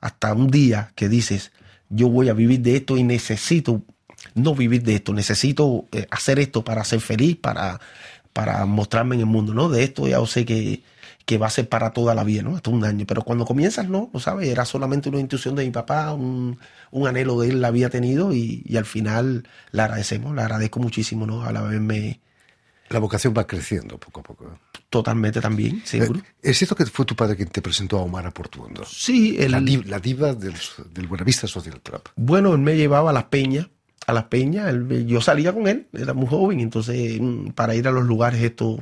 hasta 0.00 0.32
un 0.34 0.48
día 0.50 0.92
que 0.94 1.08
dices, 1.08 1.52
yo 1.88 2.08
voy 2.08 2.28
a 2.28 2.34
vivir 2.34 2.60
de 2.60 2.76
esto 2.76 2.96
y 2.96 3.02
necesito 3.04 3.82
no 4.34 4.54
vivir 4.54 4.82
de 4.82 4.96
esto, 4.96 5.12
necesito 5.12 5.86
eh, 5.92 6.06
hacer 6.10 6.38
esto 6.38 6.64
para 6.64 6.84
ser 6.84 7.00
feliz, 7.00 7.36
para, 7.36 7.80
para 8.32 8.64
mostrarme 8.66 9.14
en 9.16 9.20
el 9.22 9.26
mundo, 9.26 9.54
¿no? 9.54 9.68
De 9.68 9.84
esto 9.84 10.08
ya 10.08 10.24
sé 10.26 10.44
que, 10.44 10.82
que 11.24 11.38
va 11.38 11.46
a 11.46 11.50
ser 11.50 11.68
para 11.68 11.92
toda 11.92 12.14
la 12.14 12.24
vida, 12.24 12.42
¿no? 12.42 12.56
Hasta 12.56 12.70
un 12.70 12.84
año. 12.84 13.06
Pero 13.06 13.22
cuando 13.22 13.44
comienzas, 13.46 13.88
no, 13.88 14.10
¿no 14.12 14.20
sabes? 14.20 14.48
Era 14.48 14.64
solamente 14.64 15.08
una 15.08 15.20
intuición 15.20 15.54
de 15.56 15.64
mi 15.64 15.70
papá, 15.70 16.12
un, 16.12 16.58
un 16.90 17.08
anhelo 17.08 17.40
de 17.40 17.48
él 17.50 17.60
la 17.60 17.68
había 17.68 17.88
tenido 17.90 18.32
y, 18.34 18.62
y 18.66 18.76
al 18.76 18.84
final 18.84 19.48
le 19.72 19.82
agradecemos, 19.82 20.34
le 20.34 20.42
agradezco 20.42 20.80
muchísimo, 20.80 21.26
¿no? 21.26 21.42
Al 21.42 21.56
haberme 21.56 22.20
La 22.90 22.98
vocación 22.98 23.32
va 23.36 23.46
creciendo 23.46 23.98
poco 23.98 24.20
a 24.20 24.22
poco. 24.22 24.58
totalmente 24.90 25.40
también, 25.40 25.80
seguro. 25.84 26.20
Eh, 26.20 26.50
¿Es 26.50 26.58
cierto 26.58 26.76
que 26.76 26.86
fue 26.86 27.04
tu 27.04 27.16
padre 27.16 27.34
quien 27.36 27.48
te 27.48 27.62
presentó 27.62 27.98
a 27.98 28.02
Omar 28.02 28.30
Portuondo? 28.32 28.84
sí, 28.84 29.36
el, 29.38 29.52
La, 29.52 29.60
la 29.60 29.98
diva 30.00 30.34
del, 30.34 30.54
del 30.92 31.06
Buenavista 31.06 31.46
Social 31.48 31.80
Club. 31.80 32.02
Bueno, 32.16 32.52
él 32.52 32.60
me 32.60 32.76
llevaba 32.76 33.10
a 33.10 33.12
las 33.14 33.24
peñas, 33.24 33.68
a 34.06 34.12
las 34.12 34.24
peñas, 34.24 34.68
él- 34.68 35.06
yo 35.06 35.20
salía 35.22 35.52
con 35.54 35.66
él, 35.66 35.88
era 35.94 36.12
muy 36.12 36.26
joven, 36.28 36.60
entonces 36.60 37.18
mm, 37.20 37.48
para 37.52 37.74
ir 37.74 37.88
a 37.88 37.90
los 37.90 38.04
lugares 38.04 38.40
estos 38.42 38.78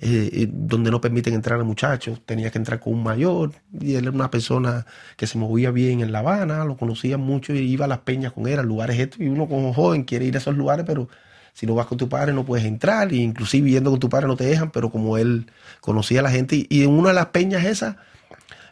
eh, 0.00 0.30
eh, 0.32 0.48
donde 0.48 0.92
no 0.92 1.00
permiten 1.00 1.34
entrar 1.34 1.60
a 1.60 1.64
muchachos, 1.64 2.20
tenía 2.24 2.50
que 2.52 2.58
entrar 2.58 2.78
con 2.78 2.94
un 2.94 3.02
mayor, 3.02 3.52
y 3.80 3.96
él 3.96 4.04
era 4.04 4.12
una 4.12 4.30
persona 4.30 4.86
que 5.16 5.26
se 5.26 5.38
movía 5.38 5.72
bien 5.72 6.00
en 6.00 6.12
La 6.12 6.20
Habana, 6.20 6.64
lo 6.64 6.76
conocía 6.76 7.18
mucho 7.18 7.52
y 7.52 7.58
iba 7.58 7.86
a 7.86 7.88
las 7.88 7.98
peñas 7.98 8.32
con 8.32 8.46
él, 8.46 8.60
a 8.60 8.62
lugares 8.62 8.98
estos, 8.98 9.20
y 9.20 9.26
uno 9.26 9.48
como 9.48 9.74
joven 9.74 10.04
quiere 10.04 10.24
ir 10.24 10.36
a 10.36 10.38
esos 10.38 10.56
lugares, 10.56 10.84
pero 10.86 11.08
si 11.52 11.66
no 11.66 11.74
vas 11.74 11.86
con 11.86 11.98
tu 11.98 12.08
padre 12.08 12.32
no 12.32 12.44
puedes 12.44 12.64
entrar, 12.64 13.12
e 13.12 13.16
inclusive 13.16 13.70
yendo 13.70 13.90
con 13.90 13.98
tu 13.98 14.08
padre 14.08 14.28
no 14.28 14.36
te 14.36 14.44
dejan, 14.44 14.70
pero 14.70 14.90
como 14.90 15.18
él 15.18 15.50
conocía 15.80 16.20
a 16.20 16.22
la 16.22 16.30
gente, 16.30 16.54
y, 16.54 16.66
y 16.70 16.84
en 16.84 16.90
una 16.90 17.08
de 17.08 17.14
las 17.16 17.26
peñas 17.26 17.64
esas, 17.64 17.96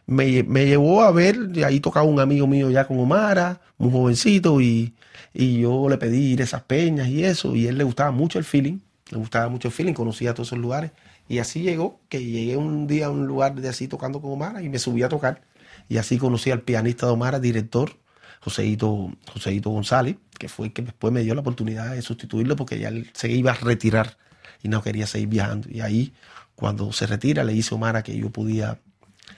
me, 0.06 0.45
me 0.45 0.66
llevó 0.66 1.02
a 1.02 1.11
ver, 1.11 1.37
y 1.52 1.64
ahí 1.64 1.80
tocaba 1.80 2.06
un 2.06 2.21
amigo 2.21 2.47
mío 2.47 2.71
ya 2.71 2.87
con 2.87 3.00
Omara, 3.00 3.61
muy 3.78 3.90
jovencito, 3.90 4.61
y, 4.61 4.95
y 5.35 5.59
yo 5.61 5.88
le 5.88 5.99
pedí 5.99 6.35
ir 6.35 6.40
a 6.40 6.45
esas 6.45 6.62
peñas 6.62 7.09
y 7.09 7.25
eso, 7.25 7.56
y 7.56 7.66
él 7.66 7.78
le 7.78 7.83
gustaba 7.83 8.12
mucho 8.12 8.38
el 8.38 8.45
feeling, 8.45 8.78
le 9.11 9.18
gustaba 9.18 9.49
mucho 9.49 9.66
el 9.66 9.75
feeling, 9.75 9.92
conocía 9.92 10.33
todos 10.33 10.50
esos 10.50 10.59
lugares, 10.61 10.92
y 11.28 11.38
así 11.38 11.62
llegó, 11.62 12.00
que 12.09 12.25
llegué 12.25 12.56
un 12.56 12.87
día 12.87 13.06
a 13.06 13.11
un 13.11 13.26
lugar 13.26 13.54
de 13.54 13.68
así 13.68 13.88
tocando 13.88 14.21
con 14.21 14.33
Omara 14.33 14.62
y 14.62 14.68
me 14.68 14.78
subí 14.78 15.02
a 15.02 15.09
tocar, 15.09 15.42
y 15.88 15.99
así 15.99 16.18
conocí 16.18 16.50
al 16.50 16.62
pianista 16.62 17.06
de 17.06 17.12
Omara, 17.12 17.40
director, 17.40 17.97
Joseito, 18.40 19.12
Joseito 19.33 19.71
González, 19.71 20.16
que 20.38 20.49
fue 20.49 20.66
el 20.66 20.73
que 20.73 20.83
después 20.83 21.12
me 21.12 21.23
dio 21.23 21.35
la 21.35 21.40
oportunidad 21.40 21.92
de 21.92 22.02
sustituirlo 22.02 22.56
porque 22.56 22.78
ya 22.78 22.88
él 22.88 23.11
se 23.12 23.30
iba 23.30 23.52
a 23.52 23.54
retirar 23.54 24.18
y 24.62 24.68
no 24.68 24.83
quería 24.83 25.06
seguir 25.06 25.28
viajando. 25.28 25.68
Y 25.71 25.80
ahí, 25.80 26.12
cuando 26.54 26.92
se 26.92 27.06
retira, 27.06 27.45
le 27.45 27.52
dice 27.52 27.75
a 27.75 27.76
Omara 27.76 28.02
que 28.02 28.16
yo 28.16 28.30
podía 28.30 28.80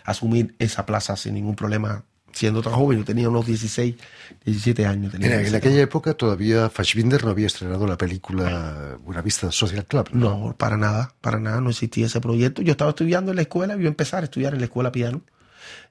asumir 0.05 0.55
esa 0.59 0.87
plaza 0.87 1.17
sin 1.17 1.35
ningún 1.35 1.55
problema, 1.55 2.05
siendo 2.39 2.63
tan 2.63 2.73
joven. 2.73 2.99
Yo 2.99 3.05
tenía 3.05 3.29
unos 3.29 3.47
16, 3.47 3.97
17 4.45 4.87
años. 4.87 5.13
tenía 5.13 5.27
En, 5.27 5.33
en 5.33 5.39
17. 5.41 5.57
aquella 5.57 5.83
época 5.83 6.15
todavía 6.15 6.71
Fassbinder 6.71 7.25
no 7.25 7.31
había 7.31 7.47
estrenado 7.47 7.87
la 7.87 7.99
película 7.99 8.97
Buenavista 9.05 9.51
Social 9.51 9.85
Club. 9.85 10.09
No, 10.13 10.55
para 10.57 10.77
nada, 10.77 11.15
para 11.21 11.39
nada, 11.41 11.61
no 11.61 11.71
existía 11.71 12.07
ese 12.07 12.21
proyecto. 12.21 12.63
Yo 12.63 12.71
estaba 12.71 12.91
estudiando 12.91 13.33
en 13.33 13.37
la 13.37 13.43
escuela, 13.43 13.75
iba 13.75 13.85
a 13.85 13.89
empezar 13.89 14.23
a 14.23 14.25
estudiar 14.25 14.55
en 14.55 14.61
la 14.61 14.67
escuela 14.67 14.93
piano. 14.93 15.23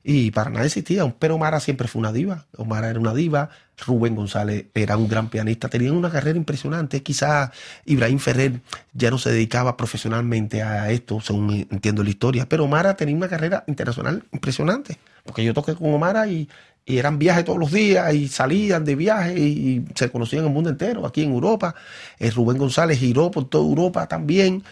Y 0.04 0.32
para 0.32 0.50
nada 0.50 0.66
existía, 0.66 1.14
pero 1.20 1.36
Omar 1.36 1.60
siempre 1.62 1.88
fue 1.88 2.00
una 2.00 2.14
diva. 2.14 2.46
Omar 2.56 2.86
era 2.86 3.00
una 3.00 3.14
diva, 3.14 3.50
Rubén 3.86 4.16
González 4.16 4.66
era 4.74 4.98
un 4.98 5.08
gran 5.08 5.30
pianista, 5.30 5.70
tenían 5.70 5.96
una 5.96 6.10
carrera 6.10 6.38
impresionante. 6.38 7.04
Quizás 7.04 7.52
Ibrahim 7.86 8.20
Ferrer 8.20 8.62
ya 8.94 9.12
no 9.12 9.18
se 9.18 9.32
dedicaba 9.32 9.78
profesionalmente 9.78 10.64
a 10.64 10.90
esto, 10.92 11.20
según 11.22 11.68
entiendo 11.70 12.04
la 12.04 12.10
historia, 12.10 12.48
pero 12.48 12.64
Omar 12.64 12.96
tenía 12.96 13.16
una 13.16 13.28
carrera 13.28 13.64
internacional 13.68 14.24
impresionante, 14.32 14.98
porque 15.24 15.44
yo 15.44 15.54
toqué 15.54 15.76
con 15.76 15.94
Omar 15.94 16.28
y, 16.30 16.48
y 16.88 16.98
eran 16.98 17.20
viajes 17.20 17.44
todos 17.44 17.60
los 17.60 17.72
días 17.72 18.14
y 18.14 18.30
salían 18.30 18.86
de 18.86 18.96
viaje 18.96 19.38
y, 19.38 19.86
se 19.94 20.10
conocían 20.10 20.44
en 20.44 20.48
el 20.48 20.54
mundo 20.54 20.70
entero, 20.70 21.06
aquí 21.06 21.22
en 21.22 21.34
Europa. 21.34 21.76
Eh, 22.18 22.32
Rubén 22.32 22.58
González 22.58 22.98
giró 22.98 23.30
por 23.30 23.50
toda 23.50 23.66
Europa 23.66 24.08
también. 24.08 24.64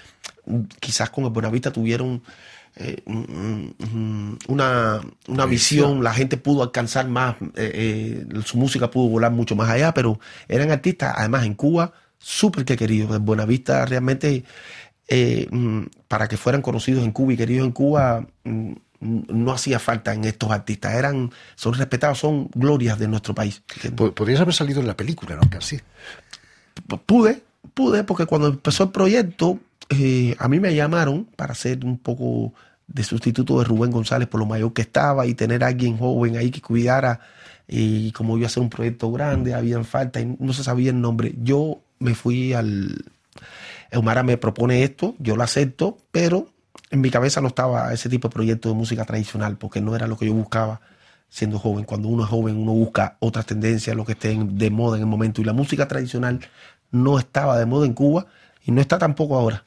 Quizás 0.80 1.10
con 1.10 1.26
el 1.26 1.32
Buenavista 1.32 1.72
tuvieron 1.74 2.24
eh, 2.78 3.02
una, 4.48 5.02
una 5.28 5.46
visión, 5.46 6.04
la 6.04 6.14
gente 6.14 6.38
pudo 6.38 6.64
alcanzar 6.64 7.08
más, 7.08 7.36
eh, 7.56 8.26
su 8.44 8.58
música 8.58 8.92
pudo 8.92 9.10
volar 9.10 9.32
mucho 9.32 9.56
más 9.56 9.70
allá, 9.70 9.94
pero 9.94 10.20
eran 10.48 10.72
artistas, 10.72 11.14
además 11.16 11.46
en 11.46 11.54
Cuba, 11.54 11.94
súper 12.18 12.66
que 12.66 12.76
queridos. 12.76 13.16
En 13.16 13.26
Buenavista 13.26 13.86
realmente, 13.86 14.44
mm, 15.10 15.84
para 16.08 16.28
que 16.28 16.38
fueran 16.38 16.62
conocidos 16.62 17.04
en 17.04 17.12
Cuba 17.12 17.34
y 17.34 17.38
queridos 17.38 17.66
en 17.66 17.72
Cuba, 17.72 18.28
mm, 18.44 18.74
no 19.00 19.52
hacía 19.52 19.80
falta 19.80 20.14
en 20.14 20.26
estos 20.26 20.52
artistas, 20.52 20.96
eran, 20.96 21.32
son 21.56 21.74
respetados, 21.74 22.20
son 22.20 22.50
glorias 22.54 22.98
de 23.00 23.08
nuestro 23.08 23.36
país. 23.36 23.64
Podrías 23.96 24.42
haber 24.42 24.54
salido 24.54 24.82
en 24.82 24.88
la 24.88 24.98
película, 24.98 25.36
¿no? 25.36 25.50
Casi. 25.50 25.80
Pude, 27.06 27.44
pude, 27.74 28.04
porque 28.04 28.26
cuando 28.26 28.48
empezó 28.48 28.84
el 28.84 28.92
proyecto, 28.92 29.60
eh, 29.90 30.36
a 30.40 30.48
mí 30.48 30.60
me 30.60 30.74
llamaron 30.76 31.26
para 31.36 31.54
hacer 31.54 31.86
un 31.86 31.98
poco 31.98 32.54
de 32.88 33.04
sustituto 33.04 33.60
de 33.60 33.66
Rubén 33.66 33.92
González 33.92 34.28
por 34.28 34.40
lo 34.40 34.46
mayor 34.46 34.74
que 34.74 34.84
estaba 34.84 35.26
y 35.26 35.34
tener 35.34 35.64
a 35.64 35.68
alguien 35.68 35.98
joven 35.98 36.38
ahí 36.38 36.52
que 36.52 36.62
cuidara. 36.62 37.20
Y 37.68 38.12
como 38.12 38.38
iba 38.38 38.46
a 38.46 38.48
hacer 38.48 38.62
un 38.62 38.70
proyecto 38.70 39.12
grande, 39.12 39.54
habían 39.54 39.86
falta 39.86 40.20
y 40.22 40.36
no 40.40 40.54
se 40.54 40.64
sabía 40.64 40.92
el 40.92 41.02
nombre. 41.02 41.34
Yo 41.42 41.82
me 42.00 42.16
fui 42.16 42.54
al. 42.54 43.06
Eumara 43.92 44.24
me 44.24 44.38
propone 44.38 44.84
esto, 44.84 45.16
yo 45.20 45.36
lo 45.36 45.44
acepto, 45.44 45.98
pero 46.12 46.50
en 46.92 47.02
mi 47.02 47.10
cabeza 47.10 47.42
no 47.42 47.48
estaba 47.48 47.94
ese 47.94 48.10
tipo 48.10 48.28
de 48.28 48.34
proyecto 48.34 48.70
de 48.70 48.76
música 48.76 49.06
tradicional, 49.06 49.58
porque 49.58 49.82
no 49.82 49.96
era 49.96 50.08
lo 50.08 50.18
que 50.18 50.26
yo 50.26 50.34
buscaba 50.34 50.82
siendo 51.30 51.60
joven. 51.60 51.86
Cuando 51.86 52.08
uno 52.08 52.24
es 52.24 52.30
joven, 52.30 52.58
uno 52.58 52.74
busca 52.74 53.18
otras 53.20 53.46
tendencias, 53.46 53.96
lo 53.96 54.06
que 54.06 54.14
esté 54.14 54.38
de 54.38 54.70
moda 54.70 54.98
en 54.98 55.04
el 55.04 55.10
momento. 55.10 55.42
Y 55.42 55.46
la 55.46 55.54
música 55.54 55.88
tradicional 55.88 56.40
no 56.92 57.20
estaba 57.20 57.58
de 57.58 57.66
moda 57.66 57.86
en 57.86 57.94
Cuba 57.94 58.28
y 58.66 58.72
no 58.72 58.82
está 58.82 58.98
tampoco 58.98 59.36
ahora. 59.38 59.64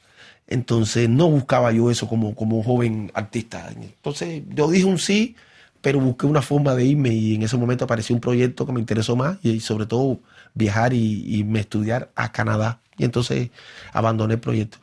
Entonces 0.49 1.07
no 1.07 1.29
buscaba 1.29 1.71
yo 1.71 1.91
eso 1.91 2.07
como, 2.07 2.33
como 2.33 2.63
joven 2.63 3.11
artista. 3.13 3.69
Entonces 3.71 4.43
yo 4.49 4.69
dije 4.69 4.85
un 4.85 4.97
sí, 4.97 5.35
pero 5.79 5.99
busqué 5.99 6.25
una 6.25 6.41
forma 6.41 6.73
de 6.73 6.85
irme 6.85 7.09
y 7.09 7.35
en 7.35 7.43
ese 7.43 7.55
momento 7.55 7.85
apareció 7.85 8.15
un 8.15 8.19
proyecto 8.19 8.65
que 8.65 8.73
me 8.73 8.79
interesó 8.79 9.15
más 9.15 9.37
y 9.43 9.59
sobre 9.59 9.85
todo 9.85 10.19
viajar 10.55 10.93
y, 10.93 11.39
y 11.39 11.43
me 11.43 11.59
estudiar 11.59 12.09
a 12.15 12.31
Canadá. 12.31 12.79
Y 12.97 13.05
entonces 13.05 13.49
abandoné 13.93 14.33
el 14.33 14.39
proyecto. 14.39 14.79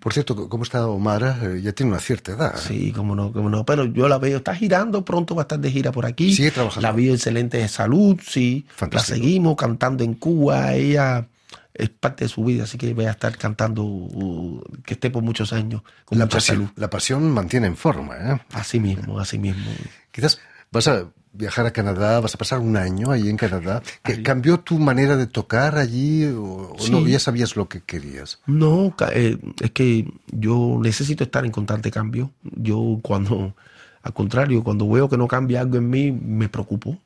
Por 0.00 0.12
cierto, 0.12 0.48
¿cómo 0.48 0.62
está 0.62 0.86
Omar? 0.86 1.38
Eh, 1.42 1.62
ya 1.62 1.72
tiene 1.72 1.92
una 1.92 2.00
cierta 2.00 2.32
edad. 2.32 2.54
¿eh? 2.54 2.60
Sí, 2.66 2.92
cómo 2.92 3.14
no, 3.14 3.32
cómo 3.32 3.48
no. 3.48 3.64
Pero 3.64 3.84
yo 3.84 4.08
la 4.08 4.18
veo, 4.18 4.38
está 4.38 4.54
girando, 4.54 5.04
pronto 5.04 5.34
va 5.34 5.42
a 5.42 5.44
estar 5.44 5.58
de 5.58 5.70
gira 5.70 5.92
por 5.92 6.06
aquí. 6.06 6.32
Sigue 6.32 6.50
trabajando. 6.50 6.86
La 6.86 6.92
veo 6.92 7.14
excelente 7.14 7.58
de 7.58 7.68
salud, 7.68 8.18
sí. 8.24 8.64
Fantástico. 8.68 9.16
La 9.16 9.22
seguimos 9.22 9.56
cantando 9.56 10.04
en 10.04 10.14
Cuba. 10.14 10.74
Ella 10.74 11.26
es 11.74 11.88
parte 11.90 12.24
de 12.24 12.28
su 12.28 12.44
vida, 12.44 12.64
así 12.64 12.76
que 12.78 12.92
voy 12.94 13.04
a 13.04 13.12
estar 13.12 13.36
cantando 13.36 13.84
uh, 13.84 14.62
que 14.84 14.94
esté 14.94 15.10
por 15.10 15.22
muchos 15.22 15.52
años 15.52 15.82
con 16.04 16.18
la 16.18 16.24
mucha 16.24 16.38
pasión, 16.38 16.56
salud. 16.56 16.70
La 16.76 16.90
pasión 16.90 17.30
mantiene 17.30 17.66
en 17.68 17.76
forma. 17.76 18.16
¿eh? 18.16 18.40
Así 18.52 18.80
mismo, 18.80 19.20
así 19.20 19.38
mismo. 19.38 19.70
Quizás 20.10 20.40
vas 20.72 20.88
a 20.88 21.06
viajar 21.32 21.66
a 21.66 21.70
Canadá, 21.72 22.18
vas 22.20 22.34
a 22.34 22.38
pasar 22.38 22.58
un 22.58 22.76
año 22.76 23.12
ahí 23.12 23.28
en 23.28 23.36
Canadá. 23.36 23.82
¿Que 24.02 24.22
¿Cambió 24.22 24.58
tu 24.60 24.78
manera 24.78 25.16
de 25.16 25.26
tocar 25.26 25.78
allí 25.78 26.24
o, 26.24 26.74
Sí. 26.78 26.90
no? 26.90 27.06
Ya 27.06 27.20
sabías 27.20 27.54
lo 27.54 27.68
que 27.68 27.80
querías. 27.80 28.40
No, 28.46 28.94
eh, 29.12 29.38
es 29.60 29.70
que 29.70 30.10
yo 30.32 30.78
necesito 30.82 31.22
estar 31.24 31.44
en 31.44 31.52
constante 31.52 31.90
cambio. 31.90 32.32
Yo 32.42 32.98
cuando, 33.02 33.54
al 34.02 34.12
contrario, 34.14 34.64
cuando 34.64 34.88
veo 34.88 35.08
que 35.08 35.16
no 35.16 35.28
cambia 35.28 35.60
algo 35.60 35.76
en 35.76 35.88
mí, 35.88 36.10
me 36.10 36.48
preocupo. 36.48 36.98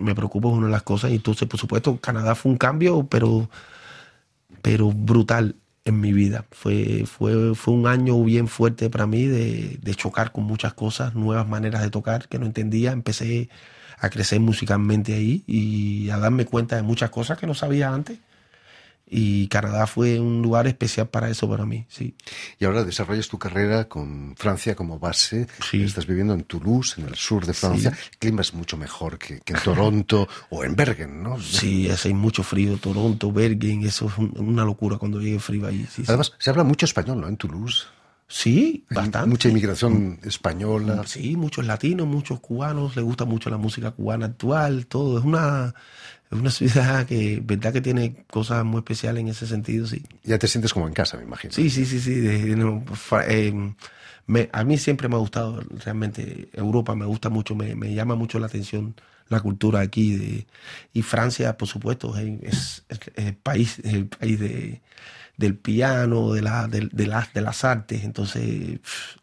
Me 0.00 0.14
preocupo 0.16 0.50
es 0.50 0.56
una 0.56 0.66
de 0.66 0.72
las 0.72 0.82
cosas. 0.82 1.12
Y 1.12 1.16
entonces, 1.16 1.46
por 1.46 1.60
supuesto, 1.60 1.96
Canadá 1.98 2.34
fue 2.34 2.50
un 2.50 2.58
cambio, 2.58 3.06
pero, 3.06 3.48
pero 4.62 4.92
brutal 4.92 5.56
en 5.84 6.00
mi 6.00 6.12
vida. 6.12 6.44
Fue, 6.50 7.04
fue, 7.06 7.54
fue 7.54 7.74
un 7.74 7.86
año 7.86 8.22
bien 8.24 8.48
fuerte 8.48 8.90
para 8.90 9.06
mí 9.06 9.26
de, 9.26 9.78
de 9.80 9.94
chocar 9.94 10.32
con 10.32 10.44
muchas 10.44 10.74
cosas, 10.74 11.14
nuevas 11.14 11.48
maneras 11.48 11.82
de 11.82 11.90
tocar 11.90 12.28
que 12.28 12.38
no 12.38 12.46
entendía. 12.46 12.92
Empecé 12.92 13.48
a 13.98 14.10
crecer 14.10 14.40
musicalmente 14.40 15.14
ahí 15.14 15.44
y 15.46 16.10
a 16.10 16.18
darme 16.18 16.44
cuenta 16.44 16.76
de 16.76 16.82
muchas 16.82 17.10
cosas 17.10 17.38
que 17.38 17.46
no 17.46 17.54
sabía 17.54 17.92
antes. 17.92 18.18
Y 19.08 19.46
Canadá 19.48 19.86
fue 19.86 20.18
un 20.18 20.42
lugar 20.42 20.66
especial 20.66 21.08
para 21.08 21.30
eso 21.30 21.48
para 21.48 21.64
mí, 21.64 21.86
sí. 21.88 22.16
Y 22.58 22.64
ahora 22.64 22.82
desarrollas 22.82 23.28
tu 23.28 23.38
carrera 23.38 23.88
con 23.88 24.34
Francia 24.36 24.74
como 24.74 24.98
base. 24.98 25.46
Sí. 25.70 25.84
Estás 25.84 26.06
viviendo 26.08 26.34
en 26.34 26.42
Toulouse, 26.42 27.00
en 27.00 27.06
el 27.06 27.14
sur 27.14 27.46
de 27.46 27.54
Francia. 27.54 27.90
El 28.12 28.18
clima 28.18 28.40
es 28.40 28.52
mucho 28.52 28.76
mejor 28.76 29.16
que, 29.18 29.40
que 29.40 29.52
en 29.52 29.60
Toronto 29.60 30.26
o 30.50 30.64
en 30.64 30.74
Bergen, 30.74 31.22
¿no? 31.22 31.40
Sí, 31.40 31.86
es- 31.88 32.04
hay 32.04 32.14
mucho 32.14 32.42
frío, 32.42 32.76
Toronto, 32.78 33.30
Bergen, 33.30 33.84
eso 33.84 34.06
es 34.08 34.18
un- 34.18 34.34
una 34.38 34.64
locura 34.64 34.96
cuando 34.98 35.20
llegue 35.20 35.38
frío 35.38 35.66
ahí. 35.68 35.86
Sí, 35.88 36.02
sí. 36.02 36.04
Además, 36.08 36.32
se 36.38 36.50
habla 36.50 36.64
mucho 36.64 36.84
español, 36.86 37.20
¿no? 37.20 37.28
En 37.28 37.36
Toulouse. 37.36 37.86
Sí 38.28 38.84
bastante. 38.90 39.28
Mucha 39.28 39.48
inmigración 39.48 40.18
española. 40.24 41.02
Sí, 41.06 41.36
muchos 41.36 41.64
latinos, 41.66 42.06
muchos 42.06 42.40
cubanos, 42.40 42.96
les 42.96 43.04
gusta 43.04 43.24
mucho 43.24 43.50
la 43.50 43.56
música 43.56 43.90
cubana 43.92 44.26
actual, 44.26 44.86
todo. 44.86 45.18
Es 45.18 45.24
una, 45.24 45.74
es 46.30 46.38
una 46.38 46.50
ciudad 46.50 47.06
que, 47.06 47.40
verdad 47.44 47.72
que 47.72 47.80
tiene 47.80 48.24
cosas 48.30 48.64
muy 48.64 48.78
especiales 48.78 49.20
en 49.22 49.28
ese 49.28 49.46
sentido, 49.46 49.86
sí. 49.86 50.02
Ya 50.24 50.38
te 50.38 50.48
sientes 50.48 50.72
como 50.72 50.88
en 50.88 50.94
casa, 50.94 51.16
me 51.16 51.22
imagino. 51.24 51.52
Sí, 51.52 51.70
sí, 51.70 51.84
sí, 51.86 52.00
sí. 52.00 52.14
de- 52.14 52.56
no, 52.56 52.84
fa- 52.94 53.26
eh, 53.28 53.52
me- 54.26 54.48
a 54.52 54.64
mí 54.64 54.76
siempre 54.78 55.08
me 55.08 55.14
ha 55.14 55.18
gustado 55.18 55.62
realmente 55.84 56.48
Europa, 56.52 56.94
me 56.96 57.04
gusta 57.06 57.28
mucho, 57.28 57.54
me, 57.54 57.74
me 57.76 57.94
llama 57.94 58.16
mucho 58.16 58.38
la 58.38 58.46
atención 58.46 58.94
la 59.28 59.40
cultura 59.40 59.80
aquí 59.80 60.16
de, 60.16 60.46
y 60.92 61.02
Francia, 61.02 61.56
por 61.56 61.66
supuesto, 61.68 62.16
es, 62.16 62.40
es- 62.42 62.84
es 62.88 63.00
el 63.16 63.34
país, 63.34 63.78
es 63.80 63.94
el 63.94 64.06
país 64.06 64.38
de, 64.38 64.80
del 65.36 65.56
piano, 65.56 66.32
de, 66.32 66.42
la, 66.42 66.66
de, 66.66 66.88
de 66.92 67.06
las, 67.06 67.32
de 67.32 67.40
las 67.42 67.64
artes, 67.64 68.04
entonces 68.04 68.80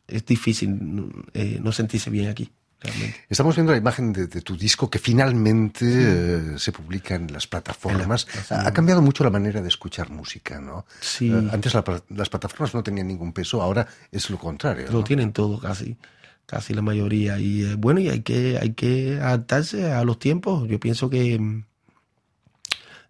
es 0.07 0.25
difícil 0.25 1.11
eh, 1.33 1.59
no 1.61 1.71
sentirse 1.71 2.09
bien 2.11 2.29
aquí, 2.29 2.51
realmente. 2.81 3.17
Estamos 3.29 3.55
viendo 3.55 3.71
la 3.71 3.79
imagen 3.79 4.13
de, 4.13 4.27
de 4.27 4.41
tu 4.41 4.55
disco 4.55 4.89
que 4.89 4.99
finalmente 4.99 5.85
eh, 5.87 6.41
se 6.57 6.71
publica 6.71 7.15
en 7.15 7.33
las 7.33 7.47
plataformas. 7.47 8.27
En 8.51 8.57
la- 8.57 8.67
ha, 8.67 8.73
cambiado 8.73 9.01
mucho 9.01 9.23
la 9.23 9.31
manera 9.31 9.61
de 9.61 9.67
escuchar 9.69 10.11
música, 10.11 10.59
¿no? 10.61 10.85
Sí. 11.01 11.31
Eh, 11.31 11.49
antes 11.51 11.73
la 11.73 11.83
las 12.09 12.29
plataformas 12.29 12.75
no 12.75 12.83
tenían 12.83 13.07
ningún 13.07 13.33
peso, 13.33 13.61
ahora 13.61 13.87
es 14.11 14.29
lo 14.29 14.37
contrario. 14.37 14.85
Lo 14.91 14.99
¿no? 14.99 15.03
tienen 15.03 15.33
todo 15.33 15.59
casi, 15.59 15.97
casi 16.45 16.73
la 16.75 16.81
mayoría. 16.83 17.39
Y 17.39 17.63
eh, 17.63 17.75
bueno, 17.75 17.99
y 18.01 18.09
hay 18.09 18.21
que, 18.21 18.59
hay 18.61 18.73
que 18.73 19.19
adaptarse 19.19 19.91
a 19.91 20.03
los 20.03 20.19
tiempos. 20.19 20.67
Yo 20.69 20.79
pienso 20.79 21.09
que 21.09 21.39
mm, 21.39 21.63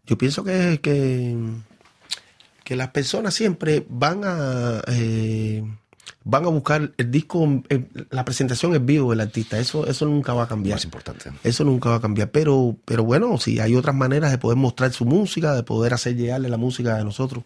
yo 0.06 0.18
pienso 0.18 0.44
que, 0.44 0.80
que, 0.82 1.36
que 2.64 2.76
las 2.76 2.90
personas 2.90 3.34
siempre 3.34 3.86
van 3.90 4.22
a 4.24 4.82
eh, 4.88 5.64
van 6.24 6.46
a 6.46 6.50
buscar 6.50 6.94
el 6.98 7.12
disco, 7.12 7.64
eh, 7.70 7.86
la 8.10 8.26
presentación 8.26 8.76
en 8.76 8.86
vivo 8.86 9.12
del 9.12 9.22
artista. 9.22 9.60
Eso, 9.60 9.88
eso 9.88 10.06
nunca 10.06 10.34
va 10.34 10.44
a 10.44 10.48
cambiar. 10.48 10.76
Más 10.76 10.86
importante. 10.86 11.32
Eso 11.44 11.64
nunca 11.64 11.90
va 11.90 11.96
a 11.96 12.02
cambiar. 12.02 12.32
Pero, 12.32 12.78
pero 12.86 13.04
bueno, 13.04 13.38
sí, 13.38 13.60
hay 13.60 13.76
otras 13.76 13.96
maneras 13.96 14.32
de 14.32 14.38
poder 14.38 14.58
mostrar 14.58 14.92
su 14.94 15.06
música, 15.06 15.54
de 15.54 15.64
poder 15.64 15.94
hacer 15.94 16.16
llegarle 16.16 16.50
la 16.50 16.58
música 16.58 16.98
de 16.98 17.04
nosotros 17.04 17.44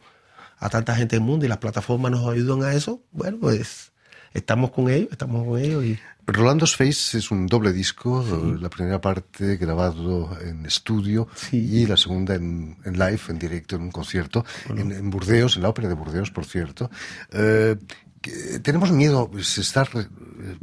a 0.60 0.70
tanta 0.70 0.96
gente 0.96 1.16
del 1.16 1.26
mundo 1.26 1.46
y 1.46 1.50
las 1.50 1.60
plataformas 1.60 2.12
nos 2.12 2.28
ayudan 2.28 2.64
a 2.64 2.74
eso. 2.74 3.02
Bueno, 3.12 3.38
pues 3.42 3.92
estamos 4.38 4.72
con 4.72 4.90
ellos, 4.90 5.10
estamos 5.12 5.46
con 5.46 5.60
ellos 5.60 5.84
y 5.84 6.00
Rolando's 6.30 6.76
Face 6.76 7.18
es 7.18 7.32
un 7.32 7.48
doble 7.48 7.72
disco, 7.72 8.22
eh, 8.22 8.58
la 8.60 8.70
primera 8.70 9.00
parte 9.00 9.56
grabado 9.56 10.38
en 10.42 10.66
estudio 10.66 11.28
Sí. 11.36 11.58
y 11.58 11.86
la 11.86 11.96
segunda 11.96 12.36
en, 12.36 12.78
en 12.84 12.94
live, 13.00 13.20
en 13.30 13.40
directo, 13.40 13.78
en 13.78 13.84
un 13.84 13.92
concierto, 13.92 14.46
en, 14.70 14.92
en 14.92 15.10
Burdeos, 15.10 15.56
en 15.56 15.64
la 15.64 15.70
ópera 15.70 15.88
de 15.88 15.94
Burdeos, 15.94 16.30
por 16.32 16.44
cierto. 16.46 16.92
Eh, 17.32 17.78
tenemos 18.62 18.92
miedo, 18.92 19.32
se 19.42 19.62
está 19.62 19.88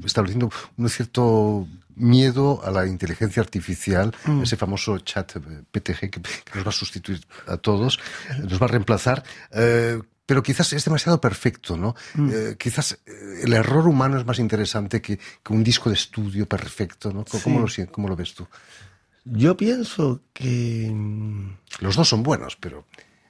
estableciendo 0.05 0.51
un 0.77 0.89
cierto 0.91 1.67
miedo 1.97 2.61
a 2.65 2.71
la 2.71 2.87
inteligencia 2.87 3.41
artificial, 3.43 4.15
ese 4.43 4.57
famoso 4.57 4.99
chat 4.99 5.33
PTG 5.71 6.11
que, 6.11 6.21
que 6.21 6.55
nos 6.57 6.65
va 6.67 6.71
a 6.71 6.73
sustituir 6.73 7.21
a 7.47 7.57
todos, 7.57 7.99
nos 8.43 8.61
va 8.61 8.67
a 8.67 8.69
reemplazar. 8.69 9.23
eh, 9.53 9.99
pero 10.27 10.43
quizás 10.43 10.73
es 10.73 10.85
demasiado 10.85 11.21
perfecto, 11.21 11.77
¿no? 11.77 11.95
Eh, 12.31 12.57
quizás 12.59 12.99
eh, 13.07 13.41
el 13.45 13.53
error 13.53 13.87
humano 13.89 14.19
es 14.19 14.25
más 14.25 14.39
interesante 14.39 15.03
que, 15.03 15.19
que 15.19 15.53
un 15.53 15.63
disco 15.65 15.91
de 15.91 15.97
estudio 15.97 16.47
perfecto, 16.49 17.13
¿no? 17.13 17.25
¿Cómo, 17.25 17.43
Sí. 17.43 17.51
lo, 17.51 17.69
sien- 17.69 17.87
cómo 17.91 18.09
lo 18.09 18.17
ves 18.17 18.35
tú? 18.35 18.47
yo 19.27 19.57
pienso 19.57 20.21
que, 20.35 20.91
mm, 20.93 21.57
Los 21.81 21.97
dos 21.97 22.09
son 22.09 22.23
buenos, 22.23 22.57
pero 22.57 22.85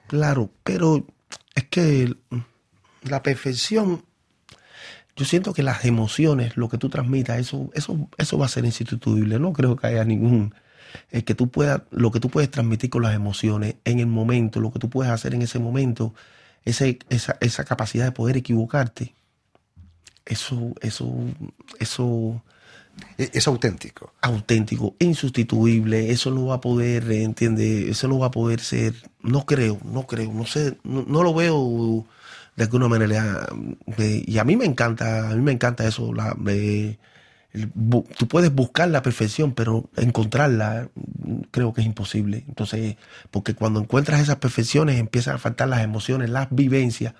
claro, 0.08 0.50
pero 0.64 1.06
es 1.54 1.64
que 1.68 2.14
la 3.02 3.22
perfección 3.22 4.04
yo 5.16 5.24
siento 5.24 5.52
que 5.54 5.62
las 5.62 5.84
emociones, 5.84 6.56
lo 6.56 6.68
que 6.68 6.78
tú 6.78 6.88
transmitas, 6.88 7.38
eso, 7.38 7.70
eso, 7.74 8.08
eso 8.18 8.36
va 8.38 8.46
a 8.46 8.48
ser 8.48 8.64
insustituible. 8.64 9.38
No 9.38 9.52
creo 9.52 9.76
que 9.76 9.86
haya 9.86 10.04
ningún 10.04 10.52
el 11.12 11.22
que 11.24 11.36
tú 11.36 11.48
puedas, 11.50 11.82
lo 11.92 12.10
que 12.10 12.18
tú 12.18 12.28
puedes 12.30 12.50
transmitir 12.50 12.90
con 12.90 13.02
las 13.02 13.14
emociones 13.14 13.76
en 13.84 14.00
el 14.00 14.08
momento, 14.08 14.58
lo 14.60 14.72
que 14.72 14.80
tú 14.80 14.90
puedes 14.90 15.12
hacer 15.12 15.32
en 15.34 15.42
ese 15.42 15.60
momento, 15.60 16.14
ese, 16.64 16.98
esa, 17.08 17.36
esa 17.40 17.64
capacidad 17.64 18.04
de 18.04 18.12
poder 18.12 18.36
equivocarte, 18.36 19.14
eso, 20.24 20.74
eso, 20.80 21.12
eso 21.78 22.42
es 23.18 23.46
auténtico. 23.46 24.12
Auténtico, 24.20 24.94
insustituible, 24.98 26.10
eso 26.10 26.30
no 26.30 26.46
va 26.46 26.56
a 26.56 26.60
poder, 26.60 27.10
entiende, 27.12 27.90
eso 27.90 28.08
no 28.08 28.18
va 28.18 28.26
a 28.26 28.30
poder 28.30 28.60
ser, 28.60 28.94
no 29.20 29.44
creo, 29.46 29.78
no 29.84 30.06
creo, 30.06 30.32
no 30.32 30.46
sé, 30.46 30.78
no, 30.84 31.22
lo 31.22 31.34
veo 31.34 32.06
de 32.56 32.64
alguna 32.64 32.88
manera. 32.88 33.48
y 33.98 34.38
a 34.38 34.44
mí 34.44 34.56
me 34.56 34.64
encanta, 34.64 35.30
a 35.30 35.34
mí 35.34 35.42
me 35.42 35.52
encanta 35.52 35.86
eso, 35.86 36.12
la, 36.14 36.34
tú 38.16 38.28
puedes 38.28 38.52
buscar 38.52 38.88
la 38.88 39.02
perfección, 39.02 39.52
pero 39.52 39.88
encontrarla 39.96 40.88
creo 41.50 41.72
que 41.72 41.82
es 41.82 41.86
imposible. 41.86 42.44
Entonces, 42.48 42.96
porque 43.30 43.54
cuando 43.54 43.80
encuentras 43.80 44.20
esas 44.20 44.36
perfecciones 44.36 44.98
empiezan 44.98 45.36
a 45.36 45.38
faltar 45.38 45.68
las 45.68 45.82
emociones, 45.82 46.30
las 46.30 46.48
vivencias. 46.50 47.14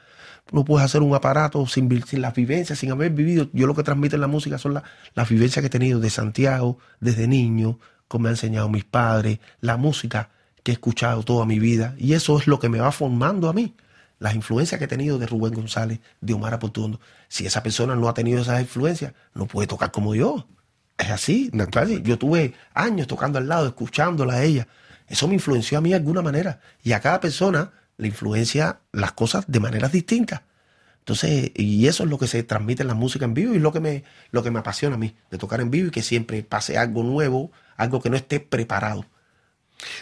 No 0.52 0.64
puedes 0.64 0.84
hacer 0.84 1.02
un 1.02 1.14
aparato 1.14 1.66
sin, 1.66 2.04
sin 2.04 2.20
las 2.20 2.34
vivencias, 2.34 2.78
sin 2.78 2.90
haber 2.90 3.12
vivido. 3.12 3.48
Yo 3.52 3.66
lo 3.66 3.74
que 3.74 3.82
transmito 3.82 4.16
en 4.16 4.20
la 4.20 4.26
música 4.26 4.58
son 4.58 4.74
las 5.14 5.28
vivencias 5.28 5.62
que 5.62 5.68
he 5.68 5.70
tenido 5.70 6.00
de 6.00 6.10
Santiago, 6.10 6.78
desde 7.00 7.28
niño, 7.28 7.78
como 8.08 8.24
me 8.24 8.28
han 8.30 8.34
enseñado 8.34 8.68
mis 8.68 8.84
padres, 8.84 9.38
la 9.60 9.76
música 9.76 10.30
que 10.62 10.72
he 10.72 10.74
escuchado 10.74 11.22
toda 11.22 11.46
mi 11.46 11.58
vida. 11.58 11.94
Y 11.96 12.12
eso 12.12 12.38
es 12.38 12.46
lo 12.46 12.58
que 12.58 12.68
me 12.68 12.80
va 12.80 12.92
formando 12.92 13.48
a 13.48 13.52
mí 13.52 13.74
las 14.18 14.35
influencias 14.35 14.79
que 14.79 14.85
he 14.85 14.88
tenido 14.88 15.18
de 15.18 15.27
Rubén 15.27 15.55
González, 15.55 16.00
de 16.20 16.35
Omar 16.35 16.55
Apotundo. 16.55 17.00
Si 17.29 17.46
esa 17.46 17.62
persona 17.62 17.94
no 17.94 18.09
ha 18.09 18.14
tenido 18.14 18.42
esas 18.42 18.61
influencias, 18.61 19.12
no 19.35 19.46
puede 19.46 19.66
tocar 19.66 19.90
como 19.90 20.14
yo. 20.14 20.46
Es 20.96 21.11
así. 21.11 21.50
Yo 22.03 22.18
tuve 22.18 22.55
años 22.72 23.07
tocando 23.07 23.38
al 23.38 23.48
lado, 23.48 23.66
escuchándola 23.66 24.35
a 24.35 24.42
ella. 24.42 24.68
Eso 25.09 25.29
me 25.29 25.35
influenció 25.35 25.79
a 25.79 25.81
mí 25.81 25.90
de 25.90 25.96
alguna 25.96 26.22
manera. 26.22 26.61
Y 26.83 26.92
a 26.92 27.00
cada 27.00 27.20
persona 27.20 27.72
le 27.96 28.09
influencia 28.09 28.81
las 28.92 29.12
cosas 29.12 29.44
de 29.48 29.61
maneras 29.61 29.92
distintas. 29.92 30.42
Entonces, 31.00 31.50
y 31.55 31.87
eso 31.87 32.05
es 32.05 32.11
lo 32.11 32.18
que 32.18 32.27
se 32.27 32.42
transmite 32.44 32.83
en 32.83 32.88
la 32.88 32.94
música 32.94 33.27
en 33.27 33.35
vivo 33.35 33.55
y 33.55 33.59
lo 33.59 33.72
que 33.72 33.81
me, 33.81 34.05
lo 34.31 34.42
que 34.42 34.50
me 34.50 34.61
apasiona 34.61 34.94
a 34.94 34.98
mí, 34.98 35.14
de 35.31 35.37
tocar 35.37 35.61
en 35.61 35.70
vivo 35.70 35.88
y 35.88 35.90
que 35.90 36.03
siempre 36.03 36.42
pase 36.42 36.79
algo 36.79 37.03
nuevo, 37.03 37.53
algo 37.77 38.00
que 38.00 38.09
no 38.09 38.16
esté 38.16 38.40
preparado. 38.40 39.05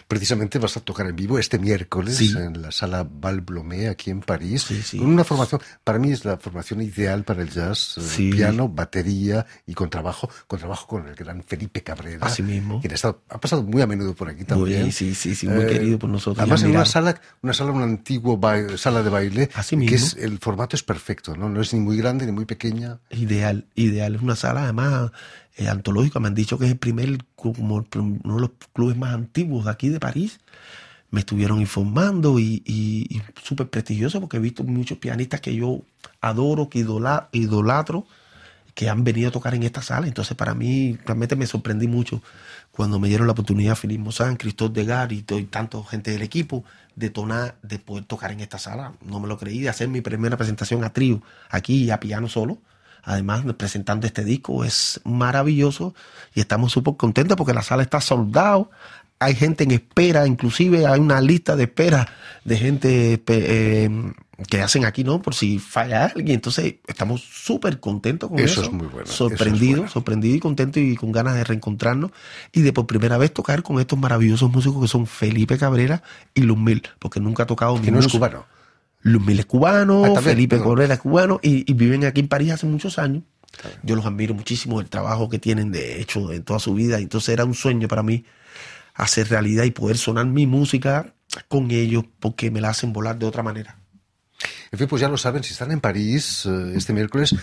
Precisamente 0.06 0.58
vas 0.58 0.76
a 0.76 0.80
tocar 0.80 1.06
en 1.06 1.16
vivo 1.16 1.38
este 1.38 1.58
miércoles 1.58 2.20
en 2.20 2.62
la 2.62 2.70
sala 2.70 3.06
Val 3.08 3.44
aquí 3.90 4.10
en 4.10 4.20
París, 4.20 4.66
con 4.96 5.06
una 5.06 5.24
formación, 5.24 5.60
para 5.82 5.98
mí 5.98 6.12
es 6.12 6.24
la 6.24 6.36
formación 6.36 6.82
ideal 6.82 7.24
para 7.24 7.42
el 7.42 7.50
jazz, 7.50 7.98
eh, 7.98 8.30
piano, 8.30 8.68
batería 8.68 9.46
y 9.66 9.74
con 9.74 9.90
trabajo, 9.90 10.30
con 10.46 10.58
trabajo 10.58 10.86
con 10.86 11.08
el 11.08 11.14
gran 11.14 11.42
Felipe 11.42 11.82
Cabrera, 11.82 12.26
Así 12.26 12.42
mismo. 12.42 12.80
quien 12.80 12.92
ha, 12.94 13.40
pasado 13.40 13.62
muy 13.62 13.82
a 13.82 13.86
menudo 13.86 14.14
por 14.14 14.28
aquí 14.28 14.44
también. 14.44 14.92
sí, 14.92 15.14
sí, 15.14 15.34
sí, 15.34 15.48
muy 15.48 15.64
eh, 15.64 15.68
querido 15.68 15.98
por 15.98 16.10
nosotros. 16.10 16.38
Además 16.40 16.62
en 16.62 16.70
una 16.70 16.84
sala, 16.84 17.20
una 17.42 17.52
sala, 17.52 17.72
una 17.72 17.84
antigua 17.84 18.38
sala 18.76 19.02
de 19.02 19.10
baile, 19.10 19.50
que 19.68 19.94
es 19.94 20.16
el 20.16 20.38
formato 20.38 20.76
es 20.76 20.82
perfecto, 20.82 21.36
¿no? 21.36 21.48
No 21.48 21.60
es 21.60 21.72
ni 21.72 21.80
muy 21.80 21.96
grande 21.96 22.26
ni 22.26 22.32
muy 22.32 22.44
pequeña. 22.44 23.00
Ideal, 23.10 23.66
ideal, 23.74 24.14
es 24.14 24.22
una 24.22 24.36
sala 24.36 24.64
además 24.64 25.10
eh. 25.56 26.20
Me 26.20 26.28
han 26.28 26.34
dicho 26.34 26.58
que 26.58 26.66
es 26.66 26.72
el 26.72 26.78
primer, 26.78 27.18
como 27.36 27.84
uno 27.94 28.34
de 28.34 28.40
los 28.40 28.50
clubes 28.72 28.96
más 28.96 29.14
antiguos 29.14 29.64
de 29.66 29.70
aquí 29.70 29.88
de 29.88 30.00
París. 30.00 30.40
Me 31.10 31.20
estuvieron 31.20 31.60
informando 31.60 32.38
y, 32.38 32.62
y, 32.64 33.20
súper 33.42 33.68
prestigioso 33.68 34.20
porque 34.20 34.38
he 34.38 34.40
visto 34.40 34.64
muchos 34.64 34.98
pianistas 34.98 35.40
que 35.42 35.54
yo 35.54 35.82
adoro, 36.22 36.70
que 36.70 36.78
idolatro, 36.78 38.06
que 38.74 38.88
han 38.88 39.04
venido 39.04 39.28
a 39.28 39.32
tocar 39.32 39.54
en 39.54 39.62
esta 39.62 39.82
sala. 39.82 40.06
Entonces, 40.06 40.36
para 40.36 40.54
mí, 40.54 40.98
realmente 41.04 41.36
me 41.36 41.46
sorprendí 41.46 41.86
mucho 41.86 42.22
cuando 42.70 42.98
me 42.98 43.08
dieron 43.08 43.26
la 43.26 43.32
oportunidad 43.32 43.76
Felipe 43.76 44.02
Mozán, 44.02 44.36
Cristóbal 44.36 44.72
Degar 44.72 45.12
y, 45.12 45.18
y 45.28 45.42
tanta 45.44 45.82
gente 45.84 46.12
del 46.12 46.22
equipo 46.22 46.64
de 46.96 47.12
de 47.62 47.78
poder 47.78 48.04
tocar 48.04 48.32
en 48.32 48.40
esta 48.40 48.58
sala. 48.58 48.94
No 49.04 49.20
me 49.20 49.28
lo 49.28 49.36
creí, 49.38 49.60
de 49.60 49.68
hacer 49.68 49.88
mi 49.88 50.00
primera 50.00 50.38
presentación 50.38 50.82
a 50.84 50.94
trío 50.94 51.22
aquí 51.50 51.84
y 51.84 51.90
a 51.90 52.00
piano 52.00 52.28
solo 52.28 52.58
además 53.02 53.44
presentando 53.56 54.06
este 54.06 54.24
disco. 54.24 54.64
Es 54.64 55.00
maravilloso 55.04 55.94
y 56.34 56.40
estamos 56.40 56.72
súper 56.72 56.96
contentos 56.96 57.36
porque 57.36 57.54
la 57.54 57.62
sala 57.62 57.82
está 57.82 58.00
soldado. 58.00 58.70
Hay 59.18 59.36
gente 59.36 59.64
en 59.64 59.70
espera, 59.70 60.26
inclusive 60.26 60.86
hay 60.86 60.98
una 60.98 61.20
lista 61.20 61.54
de 61.54 61.64
espera 61.64 62.08
de 62.44 62.56
gente 62.56 63.22
eh, 63.24 64.12
que 64.48 64.60
hacen 64.60 64.84
aquí, 64.84 65.04
¿no? 65.04 65.22
Por 65.22 65.34
si 65.34 65.58
falla 65.58 66.06
alguien. 66.06 66.34
Entonces, 66.34 66.76
estamos 66.86 67.22
súper 67.22 67.78
contentos 67.78 68.28
con 68.28 68.40
eso. 68.40 68.62
Eso 68.62 68.70
es 68.70 68.72
muy 68.72 68.88
bueno. 68.88 69.06
Sorprendido, 69.06 69.86
sorprendido 69.88 70.36
y 70.36 70.40
contento 70.40 70.80
y 70.80 70.96
con 70.96 71.12
ganas 71.12 71.36
de 71.36 71.44
reencontrarnos 71.44 72.10
y 72.52 72.62
de 72.62 72.72
por 72.72 72.86
primera 72.86 73.16
vez 73.18 73.32
tocar 73.32 73.62
con 73.62 73.78
estos 73.78 73.98
maravillosos 73.98 74.50
músicos 74.50 74.82
que 74.82 74.88
son 74.88 75.06
Felipe 75.06 75.56
Cabrera 75.56 76.02
y 76.34 76.42
Luz 76.42 76.58
Mil, 76.58 76.82
porque 76.98 77.20
nunca 77.20 77.44
ha 77.44 77.46
tocado 77.46 77.80
Que 77.80 77.92
no 77.92 78.00
es 78.00 78.08
cubano. 78.08 78.44
Luz 79.02 79.28
es 79.28 79.46
cubano, 79.46 80.04
ah, 80.04 80.22
Felipe 80.22 80.58
Correa 80.58 80.96
cubano 80.98 81.40
y, 81.42 81.72
viven 81.74 82.04
aquí 82.04 82.20
en 82.20 82.28
París 82.28 82.52
hace 82.52 82.66
muchos 82.66 82.98
años. 82.98 83.24
Yo 83.82 83.96
los 83.96 84.06
admiro 84.06 84.34
muchísimo 84.34 84.80
el 84.80 84.88
trabajo 84.88 85.28
que 85.28 85.38
tienen 85.38 85.72
de 85.72 86.00
hecho 86.00 86.32
en 86.32 86.42
toda 86.42 86.58
su 86.58 86.74
vida. 86.74 86.98
Entonces 86.98 87.30
era 87.30 87.44
un 87.44 87.54
sueño 87.54 87.88
para 87.88 88.02
mí 88.02 88.24
hacer 88.94 89.28
realidad 89.28 89.64
y 89.64 89.70
poder 89.70 89.98
sonar 89.98 90.26
mi 90.26 90.46
música 90.46 91.14
con 91.48 91.70
ellos 91.70 92.04
porque 92.20 92.50
me 92.50 92.60
la 92.60 92.70
hacen 92.70 92.92
volar 92.92 93.18
de 93.18 93.26
otra 93.26 93.42
manera. 93.42 93.76
En 94.70 94.78
fin, 94.78 94.88
pues 94.88 95.00
ya 95.00 95.08
lo 95.08 95.18
saben, 95.18 95.42
si 95.42 95.52
están 95.52 95.70
en 95.70 95.80
París 95.80 96.46
eh, 96.46 96.72
este 96.74 96.92
miércoles, 96.92 97.34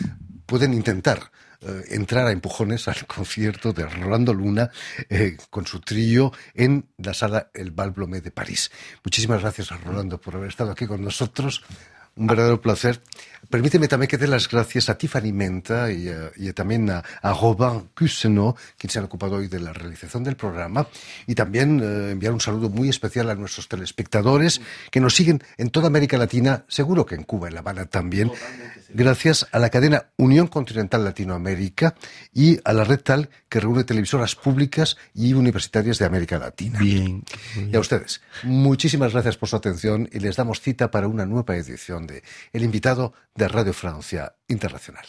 pueden 0.46 0.74
intentar 0.74 1.32
eh, 1.62 1.84
entrar 1.90 2.26
a 2.28 2.32
empujones 2.32 2.88
al 2.88 3.06
concierto 3.08 3.74
de 3.74 3.86
Rolando 3.86 4.34
Luna 4.34 4.70
eh, 5.10 5.38
con 5.50 5.66
su 5.66 5.82
trío 5.82 6.32
en 6.54 6.90
la 6.98 7.14
sala 7.14 7.50
El 7.54 7.72
Balblomé 7.72 8.22
de 8.22 8.32
París. 8.32 8.72
Muchísimas 9.04 9.42
gracias 9.42 9.72
a 9.72 9.78
Rolando 9.78 10.20
por 10.20 10.36
haber 10.36 10.50
estado 10.50 10.72
aquí 10.72 10.88
con 10.88 11.04
nosotros. 11.04 11.64
Un 12.20 12.28
verdadero 12.28 12.60
placer. 12.60 13.02
Permíteme 13.50 13.88
también 13.88 14.10
que 14.10 14.18
dé 14.18 14.28
las 14.28 14.50
gracias 14.50 14.90
a 14.90 14.98
Tiffany 14.98 15.32
Menta 15.32 15.92
y, 15.92 16.10
eh, 16.10 16.54
también 16.54 16.90
a, 16.90 17.04
Robin 17.24 17.90
Cuseno, 17.98 18.56
quienes 18.78 18.94
se 18.94 19.00
han 19.00 19.06
ocupado 19.06 19.38
hoy 19.38 19.48
de 19.48 19.60
la 19.60 19.72
realización 19.72 20.24
del 20.24 20.36
programa, 20.36 20.86
y 21.26 21.34
también 21.34 21.80
eh, 21.82 22.12
enviar 22.12 22.34
un 22.34 22.42
saludo 22.42 22.70
muy 22.70 22.90
especial 22.90 23.30
a 23.30 23.36
nuestros 23.36 23.70
telespectadores 23.70 24.62
que 24.92 25.00
nos 25.00 25.16
siguen 25.16 25.42
en 25.58 25.70
toda 25.70 25.88
América 25.88 26.18
Latina, 26.18 26.66
seguro 26.68 27.06
que 27.06 27.16
en 27.16 27.24
Cuba, 27.24 27.48
en 27.48 27.56
La 27.56 27.62
Habana 27.62 27.86
también, 27.86 28.32
gracias 28.90 29.48
a 29.52 29.60
la 29.60 29.70
cadena 29.70 30.08
Unión 30.18 30.48
Continental 30.48 31.04
Latinoamérica 31.04 31.96
y 32.34 32.60
a 32.64 32.74
la 32.74 32.84
red 32.84 33.00
tal 33.00 33.30
que 33.48 33.60
reúne 33.60 33.84
televisoras 33.84 34.36
públicas 34.36 34.98
y 35.16 35.34
universitarias 35.34 35.98
de 35.98 36.06
América 36.06 36.38
Latina. 36.38 36.80
Bien. 36.80 37.24
Y 37.72 37.76
a 37.76 37.80
ustedes, 37.80 38.22
muchísimas 38.44 39.14
gracias 39.14 39.38
por 39.38 39.50
su 39.50 39.56
atención 39.56 40.10
y 40.12 40.20
les 40.20 40.36
damos 40.36 40.62
cita 40.62 40.92
para 40.92 41.08
una 41.08 41.26
nueva 41.26 41.56
edición 41.56 42.06
El 42.52 42.64
invitado 42.64 43.14
de 43.36 43.48
Radio 43.48 43.74
Francia 43.74 44.36
Internacional. 44.48 45.06